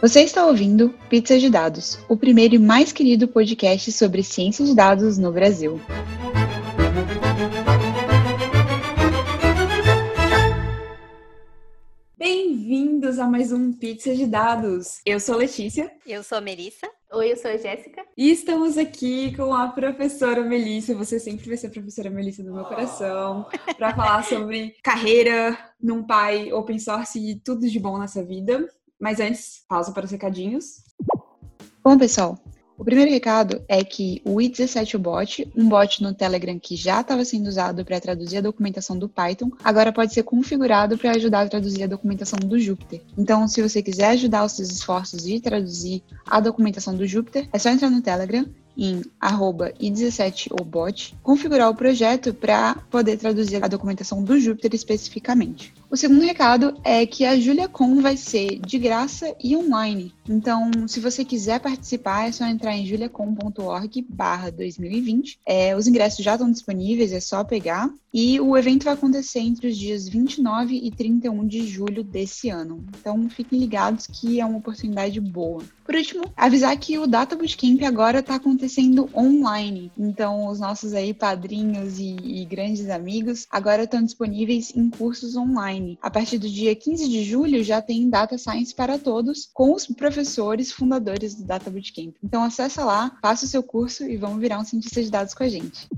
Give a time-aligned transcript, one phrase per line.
[0.00, 4.74] Você está ouvindo Pizza de Dados, o primeiro e mais querido podcast sobre ciência de
[4.74, 5.78] dados no Brasil.
[12.16, 15.02] Bem-vindos a mais um Pizza de Dados.
[15.04, 15.92] Eu sou Letícia.
[16.06, 16.88] Eu sou a Melissa.
[17.12, 18.02] Oi, eu sou a Jéssica.
[18.16, 20.94] E estamos aqui com a professora Melissa.
[20.94, 26.02] Você sempre vai ser a professora Melissa do meu coração, para falar sobre carreira num
[26.02, 28.66] pai open source e tudo de bom nessa vida.
[29.00, 30.84] Mas antes, pausa para os recadinhos.
[31.82, 32.38] Bom, pessoal,
[32.80, 37.24] o primeiro recado é que o i17 bot, um bot no Telegram que já estava
[37.26, 41.48] sendo usado para traduzir a documentação do Python, agora pode ser configurado para ajudar a
[41.48, 43.02] traduzir a documentação do Jupyter.
[43.18, 47.58] Então, se você quiser ajudar os seus esforços de traduzir a documentação do Jupyter, é
[47.58, 54.38] só entrar no Telegram em i17obot, configurar o projeto para poder traduzir a documentação do
[54.38, 55.72] Jupyter especificamente.
[55.90, 60.14] O segundo recado é que a JuliaCon vai ser de graça e online.
[60.28, 65.40] Então, se você quiser participar, é só entrar em juliacon.org barra 2020.
[65.44, 67.92] É, os ingressos já estão disponíveis, é só pegar.
[68.14, 72.84] E o evento vai acontecer entre os dias 29 e 31 de julho desse ano.
[73.00, 75.62] Então, fiquem ligados que é uma oportunidade boa.
[75.90, 79.90] Por último, avisar que o Data Bootcamp agora está acontecendo online.
[79.98, 85.98] Então, os nossos aí padrinhos e, e grandes amigos agora estão disponíveis em cursos online.
[86.00, 89.84] A partir do dia 15 de julho já tem Data Science para todos, com os
[89.88, 92.14] professores fundadores do Data Bootcamp.
[92.22, 95.42] Então acessa lá, faça o seu curso e vamos virar um cientista de dados com
[95.42, 95.88] a gente.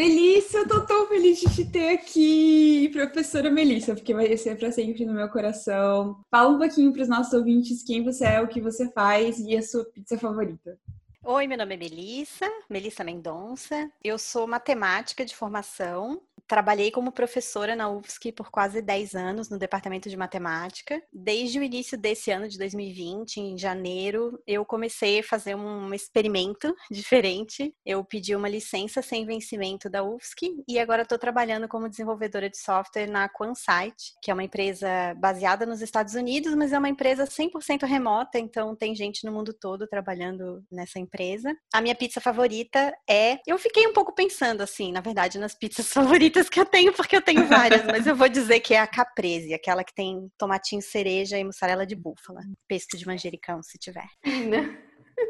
[0.00, 4.72] Melissa, eu tô tão feliz de te ter aqui, professora Melissa, porque vai ser para
[4.72, 6.24] sempre no meu coração.
[6.30, 9.54] Fala um pouquinho para os nossos ouvintes quem você é, o que você faz e
[9.54, 10.78] a sua pizza favorita.
[11.22, 13.92] Oi, meu nome é Melissa, Melissa Mendonça.
[14.02, 19.56] Eu sou matemática de formação, Trabalhei como professora na UFSC por quase 10 anos no
[19.56, 21.00] departamento de matemática.
[21.12, 26.74] Desde o início desse ano de 2020, em janeiro, eu comecei a fazer um experimento
[26.90, 27.72] diferente.
[27.86, 32.58] Eu pedi uma licença sem vencimento da UFSC e agora estou trabalhando como desenvolvedora de
[32.58, 34.88] software na QuanSite, que é uma empresa
[35.18, 39.54] baseada nos Estados Unidos, mas é uma empresa 100% remota, então tem gente no mundo
[39.54, 41.56] todo trabalhando nessa empresa.
[41.72, 43.38] A minha pizza favorita é.
[43.46, 47.16] Eu fiquei um pouco pensando, assim, na verdade, nas pizzas favoritas que eu tenho, porque
[47.16, 50.80] eu tenho várias, mas eu vou dizer que é a caprese, aquela que tem tomatinho
[50.80, 52.40] cereja e mussarela de búfala.
[52.68, 54.08] Pesto de manjericão, se tiver.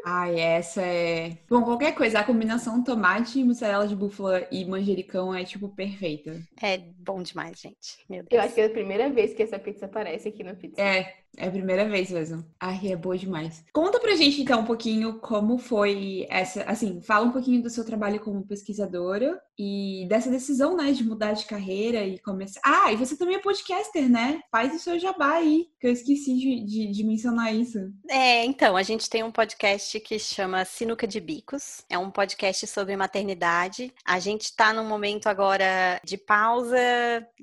[0.05, 1.37] Ai, essa é.
[1.49, 6.41] Bom, qualquer coisa, a combinação tomate, mussarela de búfala e manjericão é, tipo, perfeita.
[6.61, 7.97] É bom demais, gente.
[8.09, 8.31] Meu Deus.
[8.31, 10.81] Eu acho que é a primeira vez que essa pizza aparece aqui no pizza.
[10.81, 12.45] É, é a primeira vez mesmo.
[12.59, 13.63] Ai, é boa demais.
[13.71, 16.63] Conta pra gente, então, um pouquinho como foi essa.
[16.63, 21.33] Assim, fala um pouquinho do seu trabalho como pesquisadora e dessa decisão, né, de mudar
[21.33, 22.59] de carreira e começar.
[22.65, 24.41] Ah, e você também é podcaster, né?
[24.51, 27.79] Faz o seu jabá aí, que eu esqueci de, de, de mencionar isso.
[28.09, 31.83] É, então, a gente tem um podcast que chama Sinuca de Bicos.
[31.89, 33.93] É um podcast sobre maternidade.
[34.05, 36.77] A gente tá num momento agora de pausa,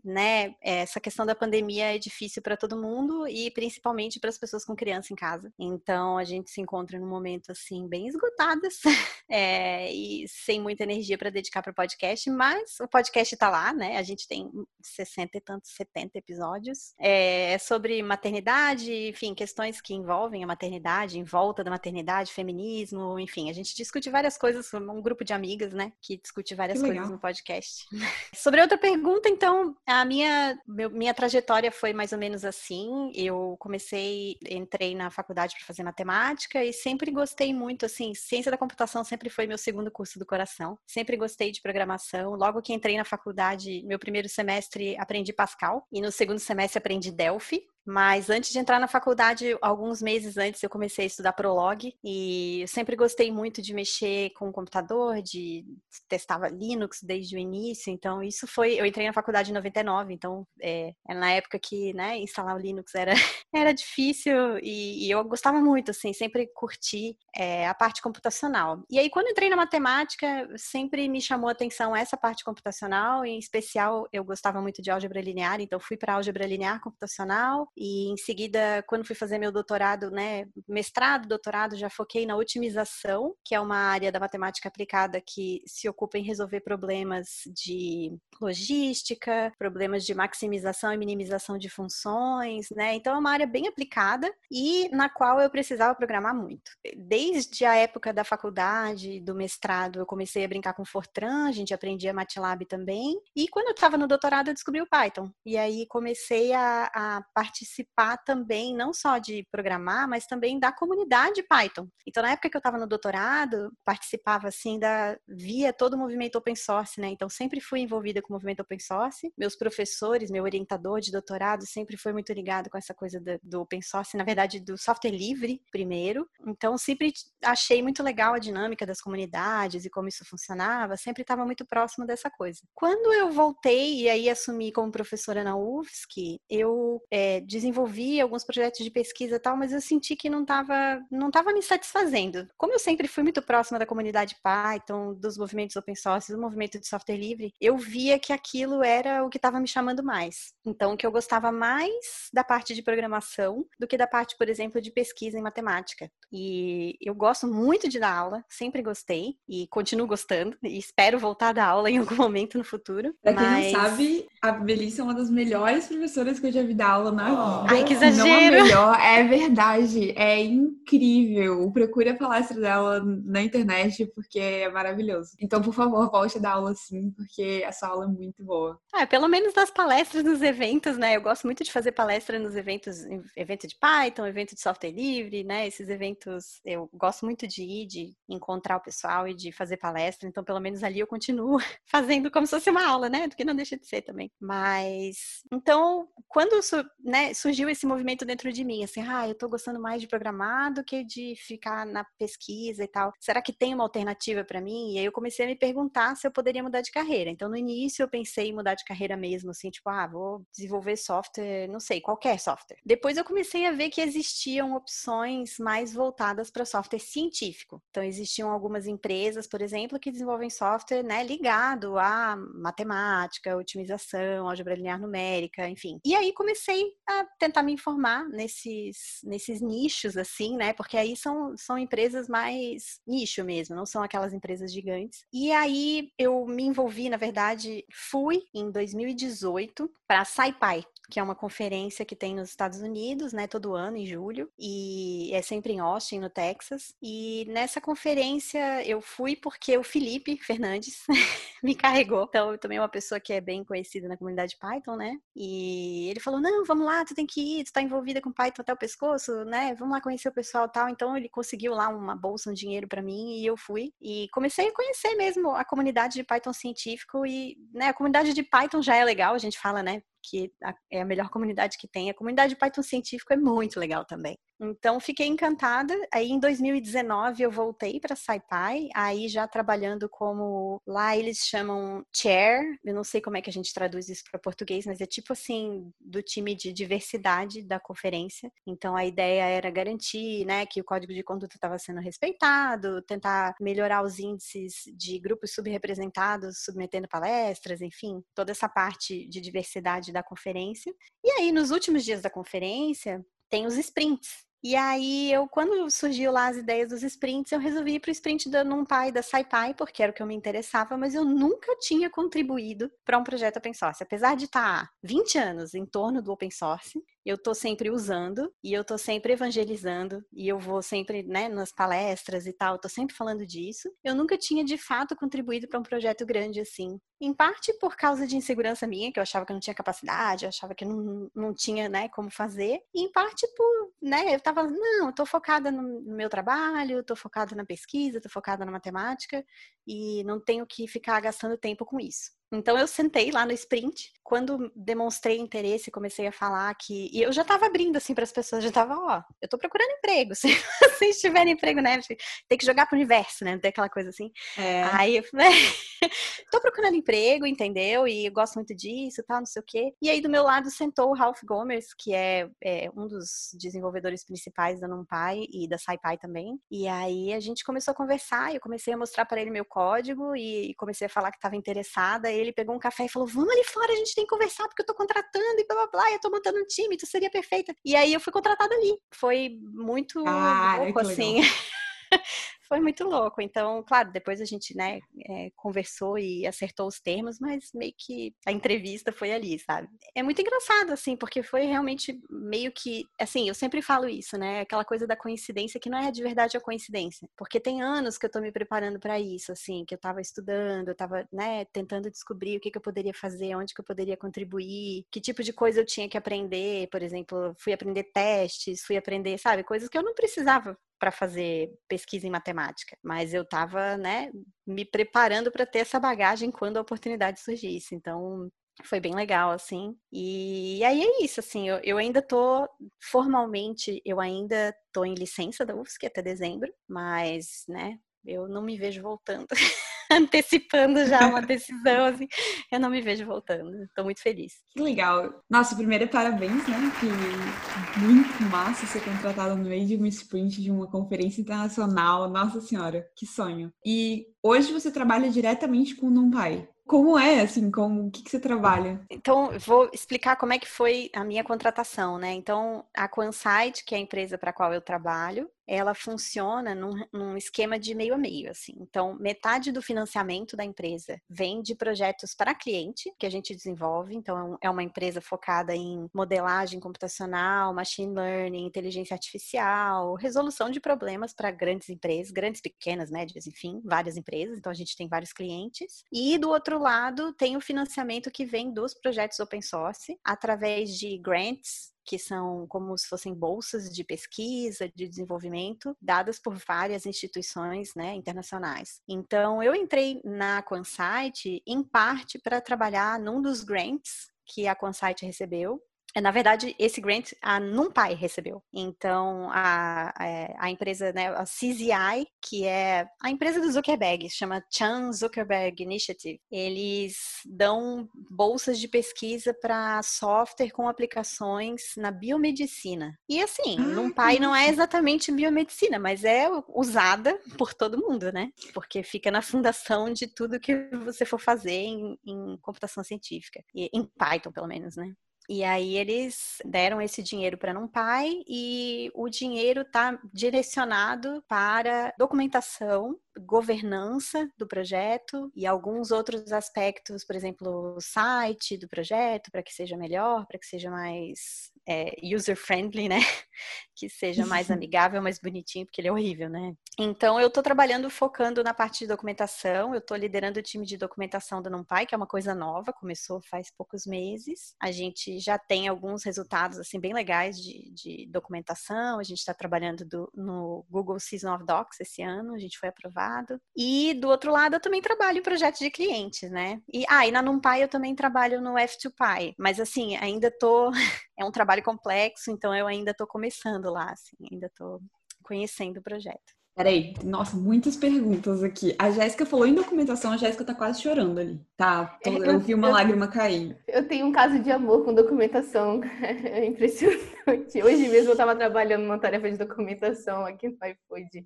[0.05, 0.55] né?
[0.61, 4.65] Essa questão da pandemia é difícil para todo mundo e principalmente principalmente para as pessoas
[4.65, 5.53] com criança em casa.
[5.59, 8.81] Então a gente se encontra num momento assim bem esgotadas
[9.29, 13.73] é, e sem muita energia para dedicar para o podcast, mas o podcast está lá,
[13.73, 13.97] né?
[13.97, 14.51] A gente tem
[14.83, 16.95] 60 e tantos, 70 episódios.
[16.99, 23.19] É, é sobre maternidade, enfim, questões que envolvem a maternidade, em volta da maternidade, feminismo,
[23.19, 27.09] enfim, a gente discute várias coisas, um grupo de amigas, né, que discute várias coisas
[27.09, 27.87] no podcast.
[28.35, 33.13] sobre outra pergunta, então, a minha, meu, minha trajetória foi mais ou menos assim.
[33.15, 38.57] Eu comecei, entrei na faculdade para fazer matemática e sempre gostei muito, assim, ciência da
[38.57, 40.79] computação sempre foi meu segundo curso do coração.
[40.87, 42.31] Sempre gostei de programação.
[42.35, 47.13] Logo que entrei na faculdade, meu primeiro semestre aprendi Pascal e no segundo semestre aprendi
[47.13, 47.67] Delphi.
[47.89, 52.61] Mas antes de entrar na faculdade, alguns meses antes, eu comecei a estudar Prolog e
[52.61, 55.65] eu sempre gostei muito de mexer com o computador, de
[56.07, 57.91] testava Linux desde o início.
[57.91, 58.75] Então, isso foi.
[58.75, 62.59] Eu entrei na faculdade em 99, então é, é na época que né, instalar o
[62.59, 63.15] Linux era,
[63.55, 68.85] era difícil e, e eu gostava muito, assim, sempre curti é, a parte computacional.
[68.91, 73.39] E aí, quando entrei na matemática, sempre me chamou a atenção essa parte computacional, em
[73.39, 78.17] especial eu gostava muito de álgebra linear, então fui para álgebra linear computacional e em
[78.17, 83.61] seguida, quando fui fazer meu doutorado, né, mestrado, doutorado, já foquei na otimização, que é
[83.61, 90.13] uma área da matemática aplicada que se ocupa em resolver problemas de logística, problemas de
[90.13, 92.95] maximização e minimização de funções, né?
[92.95, 96.73] Então é uma área bem aplicada e na qual eu precisava programar muito.
[96.97, 101.73] Desde a época da faculdade, do mestrado, eu comecei a brincar com Fortran, a gente
[101.73, 103.21] aprendia MATLAB também.
[103.37, 105.31] E quando eu estava no doutorado, eu descobri o Python.
[105.47, 110.73] E aí comecei a, a partir participar também, não só de programar, mas também da
[110.73, 111.89] comunidade Python.
[112.07, 116.37] Então, na época que eu estava no doutorado, participava assim da via todo o movimento
[116.37, 117.09] open source, né?
[117.09, 119.33] Então, sempre fui envolvida com o movimento open source.
[119.37, 123.61] Meus professores, meu orientador de doutorado sempre foi muito ligado com essa coisa do, do
[123.63, 126.29] open source, na verdade, do software livre primeiro.
[126.47, 127.13] Então, sempre
[127.43, 132.07] achei muito legal a dinâmica das comunidades e como isso funcionava, sempre estava muito próximo
[132.07, 132.61] dessa coisa.
[132.75, 138.85] Quando eu voltei e aí assumi como professora na UFSC, eu é, desenvolvi alguns projetos
[138.85, 142.47] de pesquisa e tal, mas eu senti que não estava não tava me satisfazendo.
[142.57, 146.79] Como eu sempre fui muito próxima da comunidade Python, dos movimentos open source, do movimento
[146.79, 150.53] de software livre, eu via que aquilo era o que estava me chamando mais.
[150.65, 154.81] Então, que eu gostava mais da parte de programação do que da parte, por exemplo,
[154.81, 156.11] de pesquisa em matemática.
[156.31, 161.49] E eu gosto muito de dar aula, sempre gostei e continuo gostando e espero voltar
[161.49, 163.15] a dar aula em algum momento no futuro.
[163.23, 163.73] Pra quem mas...
[163.73, 167.13] não sabe, a Melissa é uma das melhores professoras que eu já vi dar aula
[167.13, 167.75] na vida.
[167.75, 168.57] Ai, que exagero!
[168.57, 171.71] Não a melhor, é verdade, é incrível.
[171.73, 175.33] Procure a palestra dela na internet porque é maravilhoso.
[175.41, 178.79] Então, por favor, volte a dar aula sim, porque essa aula é muito boa.
[178.93, 181.17] Ah, pelo menos nas palestras nos eventos, né?
[181.17, 183.05] Eu gosto muito de fazer palestra nos eventos,
[183.37, 185.67] evento de Python, evento de software livre, né?
[185.67, 190.29] Esses eventos eu gosto muito de ir, de encontrar o pessoal e de fazer palestra.
[190.29, 193.27] Então, pelo menos ali eu continuo fazendo como se fosse uma aula, né?
[193.27, 194.31] Do que não deixa de ser também.
[194.41, 196.59] Mas, então, quando
[197.03, 200.73] né, surgiu esse movimento dentro de mim, assim, ah, eu tô gostando mais de programar
[200.73, 203.13] do que de ficar na pesquisa e tal.
[203.21, 204.95] Será que tem uma alternativa para mim?
[204.95, 207.31] E aí eu comecei a me perguntar se eu poderia mudar de carreira.
[207.31, 210.97] Então, no início eu pensei em mudar de carreira mesmo, assim, tipo, ah, vou desenvolver
[210.97, 212.79] software, não sei, qualquer software.
[212.85, 217.83] Depois eu comecei a ver que existiam opções mais voltadas para software científico.
[217.91, 224.75] Então, existiam algumas empresas, por exemplo, que desenvolvem software, né, ligado a matemática, otimização, álgebra
[224.75, 226.01] linear numérica, enfim.
[226.05, 231.57] E aí comecei a tentar me informar nesses, nesses nichos, assim, né, porque aí são,
[231.57, 235.25] são empresas mais nicho mesmo, não são aquelas empresas gigantes.
[235.33, 241.23] E aí eu me envolvi, na verdade, fui em 2018 para a SciPy, que é
[241.23, 245.73] uma conferência que tem nos Estados Unidos, né, todo ano em julho, e é sempre
[245.73, 246.95] em Austin, no Texas.
[247.03, 251.05] E nessa conferência eu fui porque o Felipe Fernandes
[251.63, 252.25] me carregou.
[252.29, 255.17] Então, eu também é uma pessoa que é bem conhecida na comunidade Python, né?
[255.35, 258.63] E ele falou: "Não, vamos lá, tu tem que ir, tu tá envolvida com Python
[258.63, 259.75] até o pescoço, né?
[259.79, 260.89] Vamos lá conhecer o pessoal tal".
[260.89, 264.69] Então, ele conseguiu lá uma bolsa, um dinheiro para mim e eu fui e comecei
[264.69, 268.97] a conhecer mesmo a comunidade de Python científico e, né, a comunidade de Python já
[268.97, 270.53] é legal, a gente fala, né, que
[270.91, 272.11] é a melhor comunidade que tem.
[272.11, 274.39] A comunidade Python científico é muito legal também.
[274.61, 275.95] Então, fiquei encantada.
[276.13, 282.79] Aí, em 2019, eu voltei para SciPy, aí já trabalhando como, lá eles chamam chair,
[282.85, 285.33] eu não sei como é que a gente traduz isso para português, mas é tipo
[285.33, 288.51] assim, do time de diversidade da conferência.
[288.67, 293.55] Então, a ideia era garantir, né, que o código de conduta estava sendo respeitado, tentar
[293.61, 300.23] melhorar os índices de grupos subrepresentados, submetendo palestras, enfim, toda essa parte de diversidade da
[300.23, 300.93] conferência.
[301.25, 306.33] E aí, nos últimos dias da conferência, tem os sprints, e aí, eu, quando surgiu
[306.33, 309.75] lá as ideias dos sprints, eu resolvi ir para o sprint da NumPy, da SciPy,
[309.77, 313.59] porque era o que eu me interessava, mas eu nunca tinha contribuído para um projeto
[313.59, 314.03] open source.
[314.03, 318.51] Apesar de estar tá 20 anos em torno do open source, eu estou sempre usando
[318.65, 322.91] e eu estou sempre evangelizando e eu vou sempre, né, nas palestras e tal, estou
[322.91, 323.87] sempre falando disso.
[324.03, 326.99] Eu nunca tinha de fato contribuído para um projeto grande assim.
[327.21, 330.47] Em parte por causa de insegurança minha, que eu achava que eu não tinha capacidade,
[330.47, 332.81] eu achava que não, não tinha, né, como fazer.
[332.95, 337.01] E em parte por, né, eu tava, não, eu tô focada no, no meu trabalho,
[337.01, 339.45] estou focada na pesquisa, estou focada na matemática
[339.87, 342.38] e não tenho que ficar gastando tempo com isso.
[342.51, 347.33] Então eu sentei lá no sprint, quando demonstrei interesse, comecei a falar que e eu
[347.33, 350.35] já estava abrindo assim para as pessoas, já estava, ó, eu estou procurando emprego.
[350.37, 350.49] Se
[350.83, 351.99] vocês tiverem emprego, né,
[352.47, 354.31] tem que jogar pro universo, né, tem aquela coisa assim.
[354.57, 354.83] É.
[354.93, 355.49] Aí eu falei,
[356.53, 358.07] tô procurando emprego, entendeu?
[358.07, 359.95] E eu gosto muito disso, tal, não sei o quê.
[360.03, 364.25] E aí do meu lado sentou o Ralph Gomers, que é, é um dos desenvolvedores
[364.27, 366.61] principais da NumPy e da SciPy também.
[366.71, 370.37] E aí a gente começou a conversar, eu comecei a mostrar para ele meu código
[370.37, 373.65] e comecei a falar que estava interessada ele pegou um café e falou: Vamos ali
[373.65, 376.21] fora, a gente tem que conversar, porque eu tô contratando e blá blá blá, eu
[376.21, 377.75] tô montando um time, tu seria perfeita.
[377.85, 378.99] E aí eu fui contratada ali.
[379.13, 381.41] Foi muito ah, louco, assim.
[382.69, 383.41] foi muito louco.
[383.41, 388.35] Então, claro, depois a gente, né, é, conversou e acertou os termos, mas meio que
[388.47, 389.89] a entrevista foi ali, sabe?
[390.15, 394.61] É muito engraçado, assim, porque foi realmente meio que, assim, eu sempre falo isso, né?
[394.61, 397.29] Aquela coisa da coincidência que não é de verdade a coincidência.
[397.37, 400.89] Porque tem anos que eu tô me preparando para isso, assim, que eu tava estudando,
[400.89, 404.17] eu tava, né, tentando descobrir o que, que eu poderia fazer, onde que eu poderia
[404.17, 408.97] contribuir, que tipo de coisa eu tinha que aprender, por exemplo, fui aprender testes, fui
[408.97, 413.97] aprender, sabe, coisas que eu não precisava para fazer pesquisa em matemática, mas eu estava,
[413.97, 414.31] né,
[414.67, 417.95] me preparando para ter essa bagagem quando a oportunidade surgisse.
[417.95, 418.51] Então,
[418.85, 419.97] foi bem legal, assim.
[420.13, 422.69] E aí é isso, assim, eu, eu ainda tô,
[423.01, 428.77] formalmente, eu ainda tô em licença da UFSC até dezembro, mas, né, eu não me
[428.79, 429.47] vejo voltando.
[430.13, 432.27] antecipando já uma decisão, assim,
[432.71, 433.83] eu não me vejo voltando.
[433.85, 434.55] Estou muito feliz.
[434.71, 435.43] Que legal.
[435.49, 436.93] Nossa, primeiro parabéns, né?
[437.01, 442.29] Que muito massa ser contratado no meio de uma sprint de uma conferência internacional.
[442.31, 443.73] Nossa senhora, que sonho.
[443.85, 446.69] E hoje você trabalha diretamente com o NumPy.
[446.89, 448.99] Como é, assim, como, o que, que você trabalha?
[449.11, 452.33] Então, vou explicar como é que foi a minha contratação, né?
[452.33, 457.05] Então, a Quansight, que é a empresa para a qual eu trabalho, ela funciona num,
[457.13, 458.75] num, esquema de meio a meio, assim.
[458.81, 464.17] Então, metade do financiamento da empresa vem de projetos para cliente, que a gente desenvolve.
[464.17, 470.81] Então, é, é uma empresa focada em modelagem computacional, machine learning, inteligência artificial, resolução de
[470.81, 474.57] problemas para grandes empresas, grandes, pequenas, médias, enfim, várias empresas.
[474.57, 476.03] Então, a gente tem vários clientes.
[476.11, 481.19] E, do outro lado, tem o financiamento que vem dos projetos open source, através de
[481.19, 487.95] grants que são como se fossem bolsas de pesquisa, de desenvolvimento, dadas por várias instituições
[487.95, 489.03] né, internacionais.
[489.07, 495.27] Então, eu entrei na Quansight, em parte, para trabalhar num dos grants que a Quansight
[495.27, 495.83] recebeu,
[496.17, 498.63] na verdade, esse grant a NumPy recebeu.
[498.73, 504.29] Então, a, a, é, a, empresa, né, a CZI, que é a empresa do Zuckerberg,
[504.31, 513.17] chama Chan Zuckerberg Initiative, eles dão bolsas de pesquisa para software com aplicações na biomedicina.
[513.29, 518.51] E assim, ah, NumPy não é exatamente biomedicina, mas é usada por todo mundo, né?
[518.73, 523.63] Porque fica na fundação de tudo que você for fazer em, em computação científica.
[523.75, 525.13] E, em Python, pelo menos, né?
[525.49, 533.19] E aí eles deram esse dinheiro para NumPy e o dinheiro está direcionado para documentação,
[533.41, 539.73] governança do projeto e alguns outros aspectos, por exemplo, o site do projeto, para que
[539.73, 543.19] seja melhor, para que seja mais é, user-friendly, né?
[543.97, 546.73] Que seja mais amigável, mais bonitinho, porque ele é horrível, né?
[546.97, 550.97] Então, eu estou trabalhando focando na parte de documentação, eu estou liderando o time de
[550.97, 554.73] documentação da NumPy, que é uma coisa nova, começou faz poucos meses.
[554.81, 559.53] A gente já tem alguns resultados, assim, bem legais de, de documentação, a gente está
[559.53, 563.61] trabalhando do, no Google Season of Docs esse ano, a gente foi aprovado.
[563.77, 566.81] E, do outro lado, eu também trabalho em projetos de clientes, né?
[566.93, 570.93] E, ah, e na NumPy eu também trabalho no F2Py, mas, assim, ainda estou...
[571.39, 575.01] é um trabalho complexo, então eu ainda estou começando lá, assim, ainda estou
[575.43, 576.59] conhecendo o projeto.
[576.79, 578.95] Peraí, nossa, muitas perguntas aqui.
[579.01, 582.17] A Jéssica falou em documentação, a Jéssica tá quase chorando ali, tá?
[582.25, 583.77] Eu vi uma eu, lágrima cair.
[583.89, 587.83] Eu tenho um caso de amor com documentação, é impressionante.
[587.83, 591.45] Hoje mesmo eu tava trabalhando numa tarefa de documentação aqui no iFood.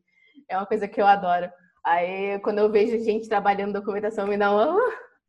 [0.50, 1.50] É uma coisa que eu adoro.
[1.82, 4.78] Aí, quando eu vejo gente trabalhando documentação, me dá uma...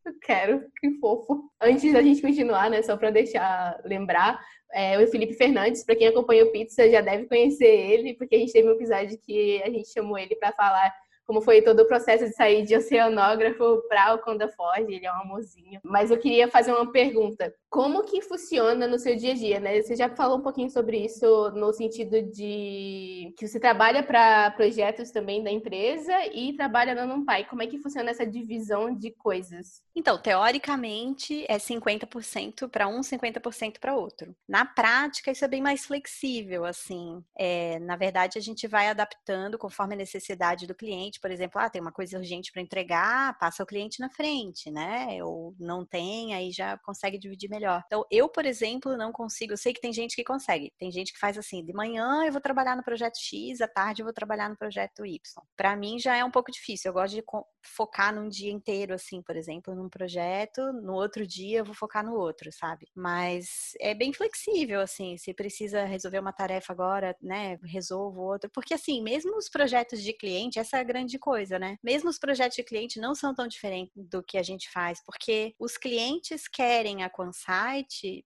[0.05, 1.49] Eu quero, que fofo.
[1.61, 4.39] Antes da gente continuar, né, só para deixar lembrar,
[4.73, 8.39] é, o Felipe Fernandes, para quem acompanha o Pizza já deve conhecer ele, porque a
[8.39, 10.93] gente teve um episódio que a gente chamou ele para falar
[11.25, 15.11] como foi todo o processo de sair de oceanógrafo para o Conda Ford, ele é
[15.11, 15.79] um amorzinho.
[15.83, 17.53] Mas eu queria fazer uma pergunta.
[17.73, 19.81] Como que funciona no seu dia a dia, né?
[19.81, 25.09] Você já falou um pouquinho sobre isso no sentido de que você trabalha para projetos
[25.09, 27.45] também da empresa e trabalha no NumPy.
[27.49, 29.81] Como é que funciona essa divisão de coisas?
[29.95, 34.35] Então, teoricamente é 50% para um, 50% para outro.
[34.47, 37.23] Na prática, isso é bem mais flexível, assim.
[37.35, 41.19] É, na verdade, a gente vai adaptando conforme a necessidade do cliente.
[41.19, 45.23] Por exemplo, ah, tem uma coisa urgente para entregar, passa o cliente na frente, né?
[45.23, 47.62] Ou não tem, aí já consegue dividir melhor.
[47.85, 49.53] Então, eu, por exemplo, não consigo.
[49.53, 50.71] Eu sei que tem gente que consegue.
[50.77, 54.01] Tem gente que faz assim: de manhã eu vou trabalhar no projeto X, à tarde
[54.01, 55.19] eu vou trabalhar no projeto Y.
[55.55, 56.89] Para mim já é um pouco difícil.
[56.89, 57.23] Eu gosto de
[57.63, 62.05] focar num dia inteiro, assim, por exemplo num projeto, no outro dia eu vou focar
[62.05, 62.87] no outro, sabe?
[62.95, 68.49] Mas é bem flexível, assim, se precisa resolver uma tarefa agora, né, resolvo outra.
[68.53, 71.77] Porque, assim, mesmo os projetos de cliente, essa é a grande coisa, né?
[71.83, 75.55] Mesmo os projetos de cliente não são tão diferentes do que a gente faz, porque
[75.59, 77.09] os clientes querem a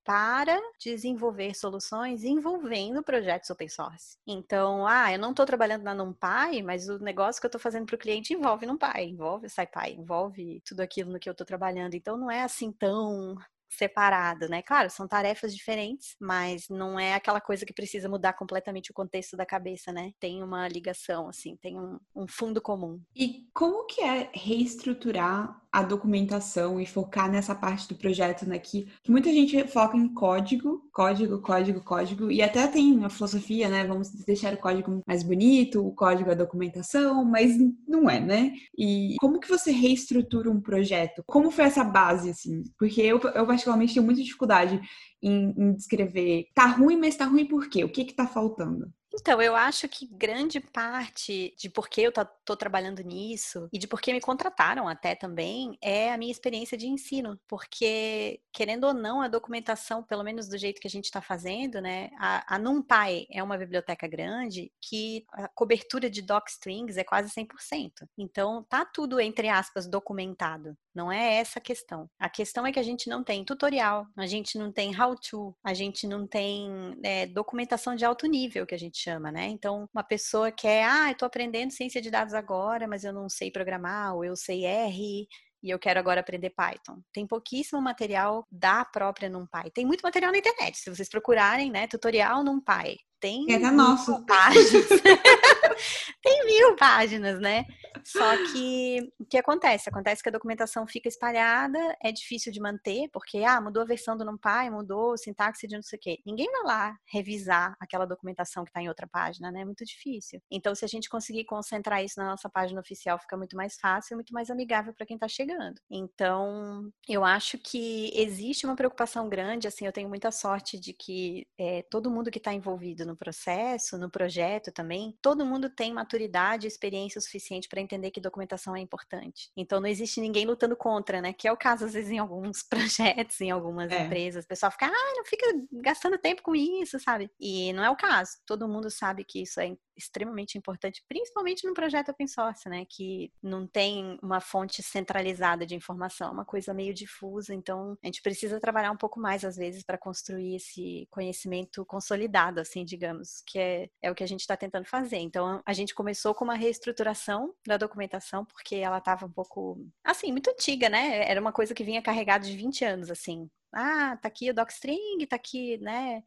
[0.03, 4.17] Para desenvolver soluções envolvendo projetos open source.
[4.25, 7.85] Então, ah, eu não estou trabalhando na NumPy, mas o negócio que eu estou fazendo
[7.85, 11.95] para o cliente envolve NumPy, envolve SciPy, envolve tudo aquilo no que eu estou trabalhando.
[11.95, 13.35] Então, não é assim tão
[13.69, 14.61] separado, né?
[14.61, 19.35] Claro, são tarefas diferentes, mas não é aquela coisa que precisa mudar completamente o contexto
[19.35, 20.11] da cabeça, né?
[20.19, 23.01] Tem uma ligação, assim, tem um, um fundo comum.
[23.15, 28.57] E como que é reestruturar a documentação e focar nessa parte do projeto, né?
[28.57, 33.85] Que, muita gente foca em código, código, código, código, e até tem a filosofia, né?
[33.85, 37.55] Vamos deixar o código mais bonito, o código é documentação, mas
[37.87, 38.53] não é, né?
[38.75, 41.21] E como que você reestrutura um projeto?
[41.27, 42.63] Como foi essa base, assim?
[42.79, 44.81] Porque eu, eu particularmente tenho muita dificuldade
[45.21, 46.47] em, em descrever.
[46.55, 47.83] Tá ruim, mas tá ruim por quê?
[47.83, 48.91] O que que tá faltando?
[49.19, 53.87] Então, eu acho que grande parte de por que eu estou trabalhando nisso e de
[53.87, 57.39] por que me contrataram até também é a minha experiência de ensino.
[57.47, 61.81] Porque, querendo ou não, a documentação, pelo menos do jeito que a gente está fazendo,
[61.81, 62.11] né?
[62.19, 68.07] A, a NumPy é uma biblioteca grande que a cobertura de docstrings é quase 100%.
[68.17, 70.77] Então, tá tudo, entre aspas, documentado.
[70.97, 72.09] Não é essa a questão.
[72.17, 75.71] A questão é que a gente não tem tutorial, a gente não tem how-to, a
[75.71, 79.45] gente não tem é, documentação de alto nível, que a gente chama, né?
[79.45, 83.13] Então, uma pessoa que é, ah, eu tô aprendendo ciência de dados agora, mas eu
[83.13, 85.27] não sei programar, ou eu sei R,
[85.61, 86.99] e eu quero agora aprender Python.
[87.13, 89.69] Tem pouquíssimo material da própria NumPy.
[89.75, 90.79] Tem muito material na internet.
[90.79, 94.21] Se vocês procurarem, né, tutorial NumPy, tem é da nossa.
[94.21, 94.87] páginas.
[96.21, 97.65] tem mil páginas, né?
[98.03, 99.89] Só que o que acontece?
[99.89, 104.15] Acontece que a documentação fica espalhada, é difícil de manter, porque ah, mudou a versão
[104.15, 106.19] do NumPy, mudou a sintaxe de não sei o quê.
[106.25, 109.61] Ninguém vai lá revisar aquela documentação que está em outra página, né?
[109.61, 110.41] É muito difícil.
[110.51, 114.13] Então, se a gente conseguir concentrar isso na nossa página oficial, fica muito mais fácil
[114.13, 115.79] e muito mais amigável para quem está chegando.
[115.89, 121.47] Então, eu acho que existe uma preocupação grande, assim, eu tenho muita sorte de que
[121.57, 126.65] é, todo mundo que está envolvido no processo, no projeto também, todo mundo tem maturidade
[126.65, 129.49] e experiência suficiente para entender que documentação é importante.
[129.57, 131.33] Então não existe ninguém lutando contra, né?
[131.33, 134.05] Que é o caso às vezes em alguns projetos, em algumas é.
[134.05, 135.45] empresas, o pessoal fica, ah, não fica
[135.81, 137.31] gastando tempo com isso, sabe?
[137.39, 138.31] E não é o caso.
[138.45, 139.67] Todo mundo sabe que isso é
[139.97, 142.85] extremamente importante, principalmente no projeto open source, né?
[142.87, 147.53] Que não tem uma fonte centralizada de informação, é uma coisa meio difusa.
[147.53, 152.59] Então, a gente precisa trabalhar um pouco mais, às vezes, para construir esse conhecimento consolidado,
[152.59, 155.17] assim, digamos, que é, é o que a gente está tentando fazer.
[155.17, 160.31] Então, a gente começou com uma reestruturação da documentação, porque ela estava um pouco, assim,
[160.31, 161.29] muito antiga, né?
[161.29, 163.49] Era uma coisa que vinha carregada de 20 anos, assim.
[163.73, 166.23] Ah, tá aqui o docstring, tá aqui, né?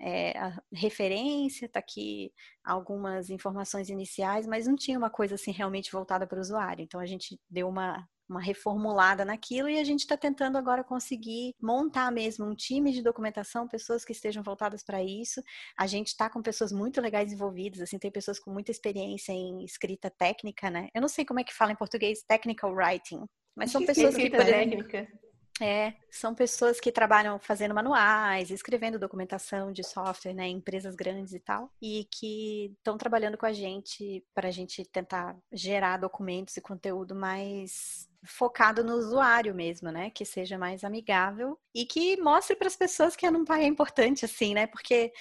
[0.00, 2.32] É, a referência, está aqui
[2.64, 6.82] algumas informações iniciais, mas não tinha uma coisa assim realmente voltada para o usuário.
[6.82, 11.54] Então a gente deu uma, uma reformulada naquilo e a gente está tentando agora conseguir
[11.60, 15.42] montar mesmo um time de documentação, pessoas que estejam voltadas para isso.
[15.76, 19.62] A gente está com pessoas muito legais envolvidas, assim, tem pessoas com muita experiência em
[19.64, 20.88] escrita técnica, né?
[20.94, 24.30] Eu não sei como é que fala em português, technical writing, mas são pessoas que,
[24.30, 25.06] por técnica.
[25.62, 31.34] É, são pessoas que trabalham fazendo manuais, escrevendo documentação de software, né, em empresas grandes
[31.34, 36.56] e tal, e que estão trabalhando com a gente para a gente tentar gerar documentos
[36.56, 42.56] e conteúdo mais focado no usuário mesmo, né, que seja mais amigável e que mostre
[42.56, 45.12] para as pessoas que a NumPy é importante, assim, né, porque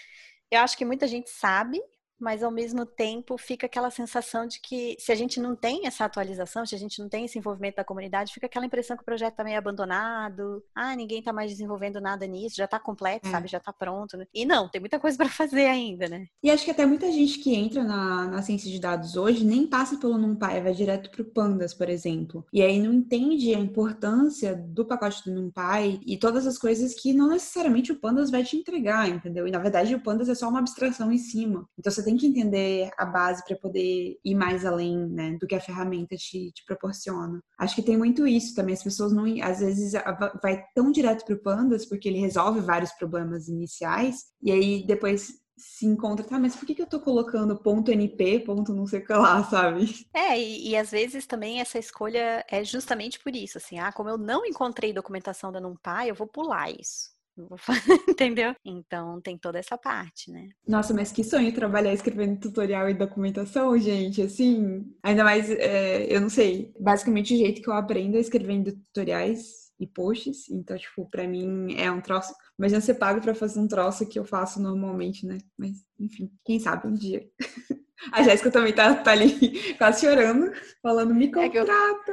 [0.49, 1.81] eu acho que muita gente sabe,
[2.19, 6.05] mas ao mesmo tempo fica aquela sensação de que se a gente não tem essa
[6.05, 9.05] atualização, se a gente não tem esse envolvimento da comunidade, fica aquela impressão que o
[9.05, 13.31] projeto está meio abandonado, ah, ninguém está mais desenvolvendo nada nisso, já está completo, é.
[13.31, 14.17] sabe, já está pronto.
[14.17, 14.25] Né?
[14.33, 16.27] E não, tem muita coisa para fazer ainda, né?
[16.43, 19.65] E acho que até muita gente que entra na, na ciência de dados hoje nem
[19.65, 22.45] passa pelo NumPy, vai direto para o Pandas, por exemplo.
[22.51, 27.13] E aí não entende a importância do pacote do NumPy e todas as coisas que
[27.13, 29.47] não necessariamente o Pandas vai te entregar, entendeu?
[29.47, 31.67] E na verdade o Pandas é só uma abstração em cima.
[31.77, 35.53] Então você tem que entender a base para poder ir mais além, né, do que
[35.53, 37.39] a ferramenta te, te, proporciona.
[37.59, 38.73] Acho que tem muito isso também.
[38.73, 39.93] As pessoas não, às vezes,
[40.41, 45.33] vai tão direto para o Pandas porque ele resolve vários problemas iniciais e aí depois
[45.55, 49.01] se encontra, tá, mas por que, que eu tô colocando ponto NP, ponto não sei
[49.01, 50.07] o que lá, sabe?
[50.13, 54.09] É, e, e, às vezes também essa escolha é justamente por isso, assim, ah, como
[54.09, 57.18] eu não encontrei documentação da NumPy, eu vou pular isso.
[58.09, 58.55] entendeu?
[58.65, 60.49] Então tem toda essa parte, né?
[60.67, 66.21] Nossa, mas que sonho trabalhar escrevendo tutorial e documentação, gente, assim, ainda mais, é, eu
[66.21, 71.09] não sei, basicamente o jeito que eu aprendo é escrevendo tutoriais e posts, então, tipo,
[71.09, 74.61] pra mim é um troço, imagina ser pago pra fazer um troço que eu faço
[74.61, 75.37] normalmente, né?
[75.57, 77.25] Mas, enfim, quem sabe um dia.
[78.13, 79.33] A Jéssica também tá, tá ali
[79.77, 82.11] quase chorando, falando, me contrata.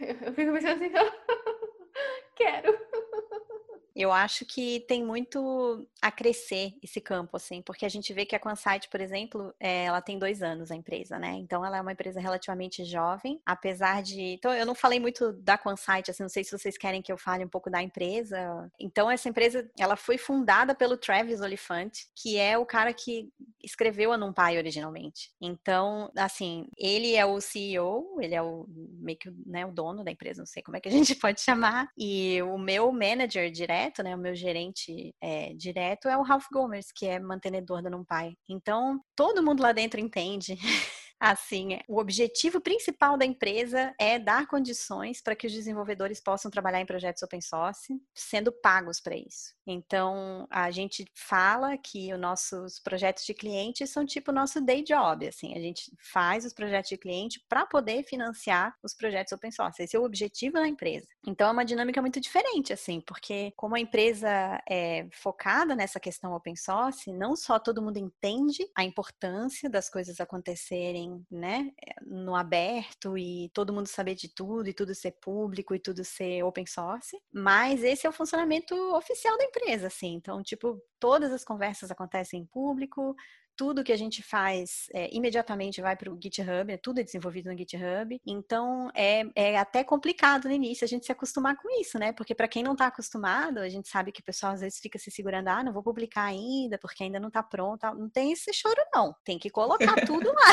[0.00, 0.92] É eu, eu, fico pensando assim,
[2.36, 2.78] quero.
[3.98, 8.36] Eu acho que tem muito a crescer esse campo, assim, porque a gente vê que
[8.36, 11.32] a Quansite, por exemplo, é, ela tem dois anos, a empresa, né?
[11.32, 14.20] Então, ela é uma empresa relativamente jovem, apesar de...
[14.20, 17.18] Então, eu não falei muito da Quansite, assim, não sei se vocês querem que eu
[17.18, 18.70] fale um pouco da empresa.
[18.78, 23.28] Então, essa empresa, ela foi fundada pelo Travis Oliphant, que é o cara que
[23.62, 25.32] escreveu a NumPy originalmente.
[25.40, 30.10] Então, assim, ele é o CEO, ele é o meio que né, o dono da
[30.10, 31.88] empresa, não sei como é que a gente pode chamar.
[31.98, 36.92] E o meu manager direto, né, o meu gerente é, direto é o Ralph Gomers,
[36.94, 38.36] que é mantenedor da NumPy.
[38.48, 40.56] Então, todo mundo lá dentro entende
[41.20, 46.48] Assim, é, o objetivo principal da empresa é dar condições para que os desenvolvedores possam
[46.48, 49.52] trabalhar em projetos open source, sendo pagos para isso.
[49.70, 54.82] Então, a gente fala que os nossos projetos de cliente são tipo o nosso day
[54.82, 59.50] job, assim, a gente faz os projetos de cliente para poder financiar os projetos open
[59.50, 59.82] source.
[59.82, 61.06] Esse é o objetivo da empresa.
[61.26, 64.28] Então, é uma dinâmica muito diferente, assim, porque como a empresa
[64.68, 70.18] é focada nessa questão open source, não só todo mundo entende a importância das coisas
[70.18, 71.70] acontecerem né,
[72.06, 76.42] no aberto e todo mundo saber de tudo e tudo ser público e tudo ser
[76.42, 80.14] open source, mas esse é o funcionamento oficial da empresa, assim.
[80.14, 83.14] Então, tipo, todas as conversas acontecem em público,
[83.58, 87.50] tudo que a gente faz é, imediatamente vai para o GitHub, é tudo é desenvolvido
[87.50, 88.20] no GitHub.
[88.24, 92.12] Então é, é até complicado no início a gente se acostumar com isso, né?
[92.12, 94.96] Porque para quem não está acostumado, a gente sabe que o pessoal às vezes fica
[94.96, 97.84] se segurando, ah, não vou publicar ainda porque ainda não está pronto.
[97.96, 99.12] Não tem esse choro, não.
[99.24, 100.52] Tem que colocar tudo lá.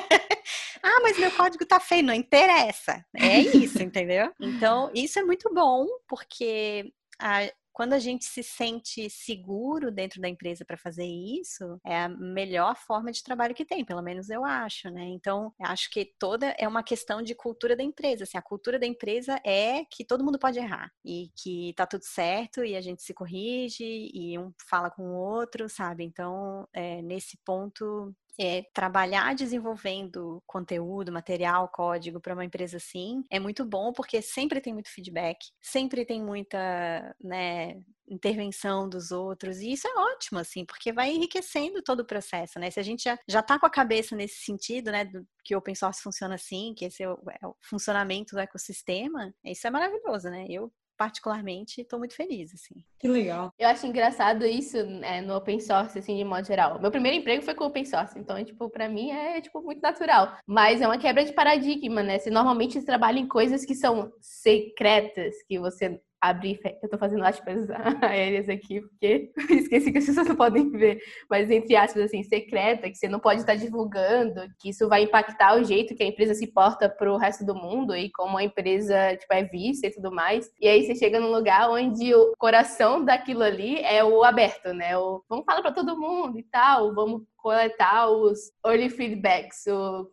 [0.82, 3.04] ah, mas meu código tá feio, não interessa.
[3.14, 4.32] É isso, entendeu?
[4.40, 10.28] Então, isso é muito bom, porque a, quando a gente se sente seguro dentro da
[10.28, 14.44] empresa para fazer isso, é a melhor forma de trabalho que tem, pelo menos eu
[14.44, 15.04] acho, né?
[15.04, 18.24] Então, acho que toda é uma questão de cultura da empresa.
[18.24, 22.04] Assim, a cultura da empresa é que todo mundo pode errar e que tá tudo
[22.04, 26.04] certo e a gente se corrige e um fala com o outro, sabe?
[26.04, 33.38] Então, é, nesse ponto, é, trabalhar desenvolvendo conteúdo, material, código para uma empresa assim é
[33.38, 39.72] muito bom porque sempre tem muito feedback, sempre tem muita né, intervenção dos outros e
[39.72, 42.70] isso é ótimo assim porque vai enriquecendo todo o processo, né?
[42.70, 45.74] Se a gente já já está com a cabeça nesse sentido, né, do, que open
[45.74, 50.30] source funciona assim, que esse é o, é o funcionamento do ecossistema, isso é maravilhoso,
[50.30, 50.46] né?
[50.48, 52.84] Eu particularmente, estou muito feliz, assim.
[52.98, 53.54] Que legal.
[53.58, 56.78] Eu acho engraçado isso né, no open source, assim, de modo geral.
[56.78, 60.36] Meu primeiro emprego foi com open source, então, tipo, para mim é, tipo, muito natural.
[60.46, 62.18] Mas é uma quebra de paradigma, né?
[62.18, 66.60] Você normalmente trabalha em coisas que são secretas, que você abrir.
[66.82, 67.68] Eu tô fazendo aspas
[68.02, 72.90] aéreas aqui, porque esqueci que as pessoas não podem ver, mas entre aspas, assim, secreta,
[72.90, 76.34] que você não pode estar divulgando, que isso vai impactar o jeito que a empresa
[76.34, 80.12] se porta pro resto do mundo e como a empresa, tipo, é vista e tudo
[80.12, 80.50] mais.
[80.60, 84.96] E aí você chega num lugar onde o coração daquilo ali é o aberto, né?
[84.98, 89.64] O vamos falar para todo mundo e tal, vamos coletar os early feedbacks,